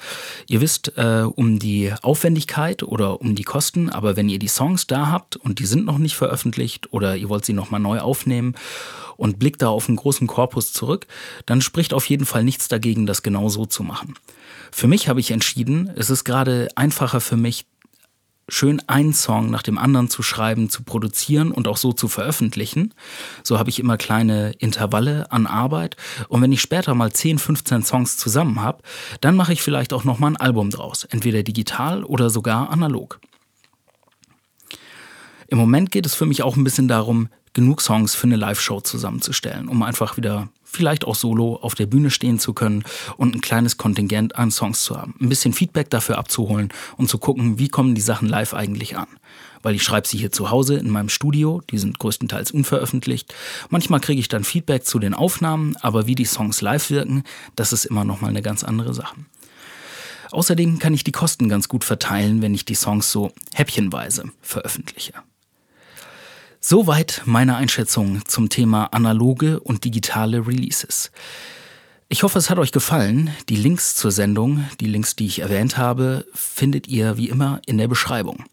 Ihr 0.47 0.61
wisst 0.61 0.93
äh, 0.97 1.23
um 1.23 1.59
die 1.59 1.93
Aufwendigkeit 2.01 2.81
oder 2.81 3.19
um 3.19 3.35
die 3.35 3.43
Kosten, 3.43 3.89
aber 3.89 4.15
wenn 4.15 4.29
ihr 4.29 4.39
die 4.39 4.47
Songs 4.47 4.87
da 4.87 5.07
habt 5.07 5.35
und 5.35 5.59
die 5.59 5.65
sind 5.65 5.85
noch 5.85 5.97
nicht 5.97 6.15
veröffentlicht 6.15 6.93
oder 6.93 7.17
ihr 7.17 7.27
wollt 7.27 7.43
sie 7.43 7.53
nochmal 7.53 7.81
neu 7.81 7.99
aufnehmen 7.99 8.55
und 9.17 9.37
blickt 9.37 9.61
da 9.61 9.67
auf 9.67 9.89
einen 9.89 9.97
großen 9.97 10.27
Korpus 10.27 10.71
zurück, 10.71 11.07
dann 11.45 11.61
spricht 11.61 11.93
auf 11.93 12.05
jeden 12.05 12.25
Fall 12.25 12.45
nichts 12.45 12.69
dagegen, 12.69 13.05
das 13.05 13.21
genau 13.21 13.49
so 13.49 13.65
zu 13.65 13.83
machen. 13.83 14.13
Für 14.71 14.87
mich 14.87 15.09
habe 15.09 15.19
ich 15.19 15.31
entschieden, 15.31 15.91
es 15.95 16.09
ist 16.09 16.23
gerade 16.23 16.69
einfacher 16.75 17.19
für 17.19 17.35
mich, 17.35 17.65
schön 18.49 18.81
einen 18.87 19.13
Song 19.13 19.49
nach 19.49 19.63
dem 19.63 19.77
anderen 19.77 20.09
zu 20.09 20.21
schreiben, 20.21 20.69
zu 20.69 20.83
produzieren 20.83 21.51
und 21.51 21.67
auch 21.67 21.77
so 21.77 21.93
zu 21.93 22.07
veröffentlichen. 22.07 22.93
So 23.43 23.57
habe 23.57 23.69
ich 23.69 23.79
immer 23.79 23.97
kleine 23.97 24.51
Intervalle 24.59 25.31
an 25.31 25.47
Arbeit. 25.47 25.95
Und 26.27 26.41
wenn 26.41 26.51
ich 26.51 26.61
später 26.61 26.93
mal 26.95 27.11
10, 27.11 27.39
15 27.39 27.83
Songs 27.83 28.17
zusammen 28.17 28.61
habe, 28.61 28.83
dann 29.21 29.35
mache 29.35 29.53
ich 29.53 29.61
vielleicht 29.61 29.93
auch 29.93 30.03
nochmal 30.03 30.31
ein 30.31 30.37
Album 30.37 30.69
draus. 30.69 31.05
Entweder 31.05 31.43
digital 31.43 32.03
oder 32.03 32.29
sogar 32.29 32.69
analog. 32.69 33.19
Im 35.47 35.57
Moment 35.57 35.91
geht 35.91 36.05
es 36.05 36.13
für 36.13 36.25
mich 36.25 36.43
auch 36.43 36.55
ein 36.55 36.63
bisschen 36.63 36.87
darum, 36.87 37.29
genug 37.53 37.81
Songs 37.81 38.13
für 38.13 38.27
eine 38.27 38.35
Live-Show 38.35 38.81
zusammenzustellen, 38.81 39.67
um 39.67 39.81
einfach 39.81 40.17
wieder 40.17 40.49
vielleicht 40.71 41.05
auch 41.05 41.15
solo 41.15 41.57
auf 41.61 41.75
der 41.75 41.87
Bühne 41.87 42.11
stehen 42.11 42.39
zu 42.39 42.53
können 42.53 42.83
und 43.17 43.35
ein 43.35 43.41
kleines 43.41 43.77
Kontingent 43.77 44.35
an 44.35 44.51
Songs 44.51 44.83
zu 44.83 44.97
haben. 44.97 45.15
Ein 45.19 45.29
bisschen 45.29 45.53
Feedback 45.53 45.89
dafür 45.89 46.17
abzuholen 46.17 46.69
und 46.97 47.09
zu 47.09 47.17
gucken, 47.17 47.59
wie 47.59 47.69
kommen 47.69 47.95
die 47.95 48.01
Sachen 48.01 48.27
live 48.27 48.53
eigentlich 48.53 48.97
an. 48.97 49.07
Weil 49.61 49.75
ich 49.75 49.83
schreibe 49.83 50.07
sie 50.07 50.17
hier 50.17 50.31
zu 50.31 50.51
Hause 50.51 50.77
in 50.77 50.89
meinem 50.89 51.09
Studio, 51.09 51.61
die 51.69 51.77
sind 51.77 51.99
größtenteils 51.99 52.51
unveröffentlicht. 52.51 53.33
Manchmal 53.69 53.99
kriege 53.99 54.19
ich 54.19 54.29
dann 54.29 54.43
Feedback 54.43 54.85
zu 54.85 54.99
den 54.99 55.13
Aufnahmen, 55.13 55.75
aber 55.81 56.07
wie 56.07 56.15
die 56.15 56.25
Songs 56.25 56.61
live 56.61 56.89
wirken, 56.89 57.23
das 57.55 57.73
ist 57.73 57.85
immer 57.85 58.05
noch 58.05 58.21
mal 58.21 58.29
eine 58.29 58.41
ganz 58.41 58.63
andere 58.63 58.93
Sache. 58.93 59.15
Außerdem 60.31 60.79
kann 60.79 60.93
ich 60.93 61.03
die 61.03 61.11
Kosten 61.11 61.49
ganz 61.49 61.67
gut 61.67 61.83
verteilen, 61.83 62.41
wenn 62.41 62.53
ich 62.53 62.63
die 62.63 62.75
Songs 62.75 63.11
so 63.11 63.31
häppchenweise 63.53 64.31
veröffentliche. 64.41 65.13
Soweit 66.61 67.21
meine 67.23 67.55
Einschätzung 67.55 68.21
zum 68.25 68.49
Thema 68.49 68.87
analoge 68.87 69.61
und 69.61 69.85
digitale 69.85 70.45
Releases. 70.45 71.09
Ich 72.09 72.23
hoffe, 72.23 72.37
es 72.37 72.49
hat 72.49 72.59
euch 72.59 72.73
gefallen. 72.73 73.29
Die 73.47 73.55
Links 73.55 73.95
zur 73.95 74.11
Sendung, 74.11 74.65
die 74.81 74.87
Links, 74.87 75.15
die 75.15 75.25
ich 75.25 75.39
erwähnt 75.39 75.77
habe, 75.77 76.25
findet 76.33 76.89
ihr 76.89 77.15
wie 77.15 77.29
immer 77.29 77.61
in 77.65 77.77
der 77.77 77.87
Beschreibung. 77.87 78.43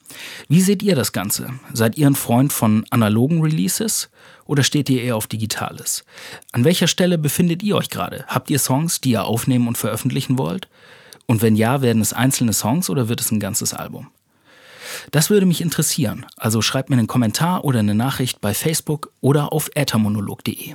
Wie 0.48 0.60
seht 0.60 0.84
ihr 0.84 0.94
das 0.94 1.10
Ganze? 1.10 1.54
Seid 1.72 1.98
ihr 1.98 2.06
ein 2.06 2.14
Freund 2.14 2.52
von 2.52 2.86
analogen 2.90 3.42
Releases 3.42 4.08
oder 4.44 4.62
steht 4.62 4.88
ihr 4.88 5.02
eher 5.02 5.16
auf 5.16 5.26
Digitales? 5.26 6.04
An 6.52 6.64
welcher 6.64 6.86
Stelle 6.86 7.18
befindet 7.18 7.64
ihr 7.64 7.76
euch 7.76 7.90
gerade? 7.90 8.24
Habt 8.28 8.50
ihr 8.50 8.60
Songs, 8.60 9.00
die 9.00 9.10
ihr 9.10 9.24
aufnehmen 9.24 9.66
und 9.66 9.78
veröffentlichen 9.78 10.38
wollt? 10.38 10.68
Und 11.26 11.42
wenn 11.42 11.56
ja, 11.56 11.82
werden 11.82 12.02
es 12.02 12.12
einzelne 12.12 12.52
Songs 12.52 12.88
oder 12.88 13.08
wird 13.08 13.20
es 13.20 13.32
ein 13.32 13.40
ganzes 13.40 13.74
Album? 13.74 14.10
Das 15.10 15.30
würde 15.30 15.46
mich 15.46 15.60
interessieren, 15.60 16.26
also 16.36 16.62
schreibt 16.62 16.90
mir 16.90 16.96
einen 16.96 17.06
Kommentar 17.06 17.64
oder 17.64 17.80
eine 17.80 17.94
Nachricht 17.94 18.40
bei 18.40 18.54
Facebook 18.54 19.12
oder 19.20 19.52
auf 19.52 19.70
äthermonolog.de. 19.74 20.74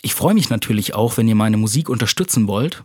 Ich 0.00 0.14
freue 0.14 0.34
mich 0.34 0.48
natürlich 0.48 0.94
auch, 0.94 1.16
wenn 1.16 1.26
ihr 1.26 1.34
meine 1.34 1.56
Musik 1.56 1.88
unterstützen 1.88 2.46
wollt. 2.46 2.84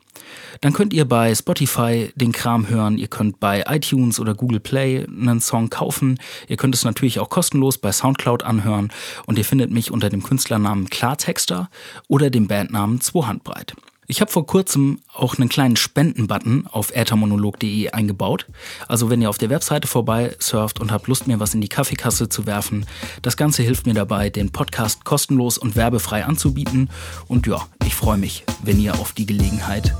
Dann 0.62 0.74
könnt 0.74 0.94
ihr 0.94 1.06
bei 1.06 1.36
Spotify 1.36 2.12
den 2.16 2.32
Kram 2.32 2.70
hören, 2.70 2.98
ihr 2.98 3.08
könnt 3.08 3.40
bei 3.40 3.64
iTunes 3.68 4.20
oder 4.20 4.34
Google 4.34 4.60
Play 4.60 5.06
einen 5.06 5.40
Song 5.40 5.70
kaufen, 5.70 6.18
ihr 6.48 6.58
könnt 6.58 6.74
es 6.74 6.84
natürlich 6.84 7.20
auch 7.20 7.30
kostenlos 7.30 7.78
bei 7.78 7.92
Soundcloud 7.92 8.42
anhören 8.42 8.92
und 9.28 9.38
ihr 9.38 9.46
findet 9.46 9.70
mich 9.70 9.92
unter 9.92 10.10
dem 10.10 10.24
Künstlernamen 10.24 10.90
Klartexter 10.90 11.70
oder 12.08 12.32
dem 12.32 12.48
Bandnamen 12.48 13.00
Zwohandbreit. 13.00 13.76
Ich 14.14 14.22
habe 14.22 14.32
vor 14.32 14.46
kurzem 14.46 15.00
auch 15.12 15.40
einen 15.40 15.50
kleinen 15.50 15.76
Spendenbutton 15.76 16.68
auf 16.68 16.92
äthermonolog.de 16.92 17.90
eingebaut. 17.90 18.46
Also 18.88 19.10
wenn 19.10 19.24
ihr 19.24 19.30
auf 19.32 19.40
der 19.40 19.50
Webseite 19.50 19.88
vorbei 19.88 20.36
surft 20.38 20.80
und 20.80 20.92
habt 20.92 21.08
Lust, 21.08 21.26
mir 21.26 21.40
was 21.40 21.56
in 21.56 21.62
die 21.62 21.68
Kaffeekasse 21.68 22.30
zu 22.30 22.46
werfen, 22.46 22.86
das 23.24 23.38
Ganze 23.38 23.64
hilft 23.64 23.88
mir 23.88 23.96
dabei, 23.96 24.30
den 24.30 24.52
Podcast 24.52 25.04
kostenlos 25.04 25.58
und 25.58 25.76
werbefrei 25.76 26.26
anzubieten. 26.26 26.92
Und 27.28 27.48
ja, 27.48 27.66
ich 27.88 27.96
freue 27.96 28.20
mich, 28.20 28.44
wenn 28.62 28.80
ihr 28.80 28.94
auf 29.00 29.14
die 29.14 29.26
Gelegenheit 29.26 29.96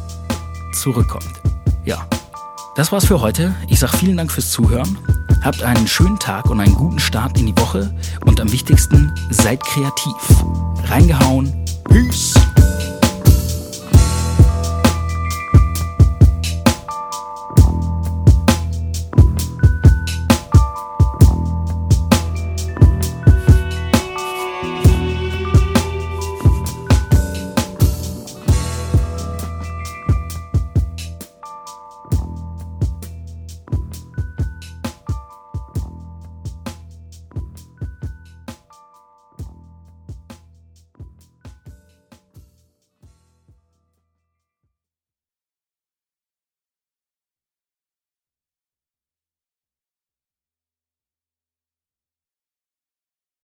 zurückkommt. 0.76 1.34
Ja, 1.84 2.08
das 2.76 2.92
war's 2.92 3.06
für 3.06 3.20
heute. 3.20 3.56
Ich 3.68 3.80
sage 3.80 3.98
vielen 3.98 4.18
Dank 4.18 4.32
fürs 4.32 4.52
Zuhören. 4.52 4.96
Habt 5.42 5.64
einen 5.64 5.88
schönen 5.88 6.20
Tag 6.20 6.52
und 6.52 6.60
einen 6.60 6.76
guten 6.76 7.00
Start 7.00 7.40
in 7.40 7.48
die 7.48 7.58
Woche. 7.58 7.92
Und 8.28 8.40
am 8.40 8.52
wichtigsten, 8.52 9.12
seid 9.32 9.64
kreativ. 9.64 10.14
Reingehauen. 10.88 11.66
Peace. 11.90 12.36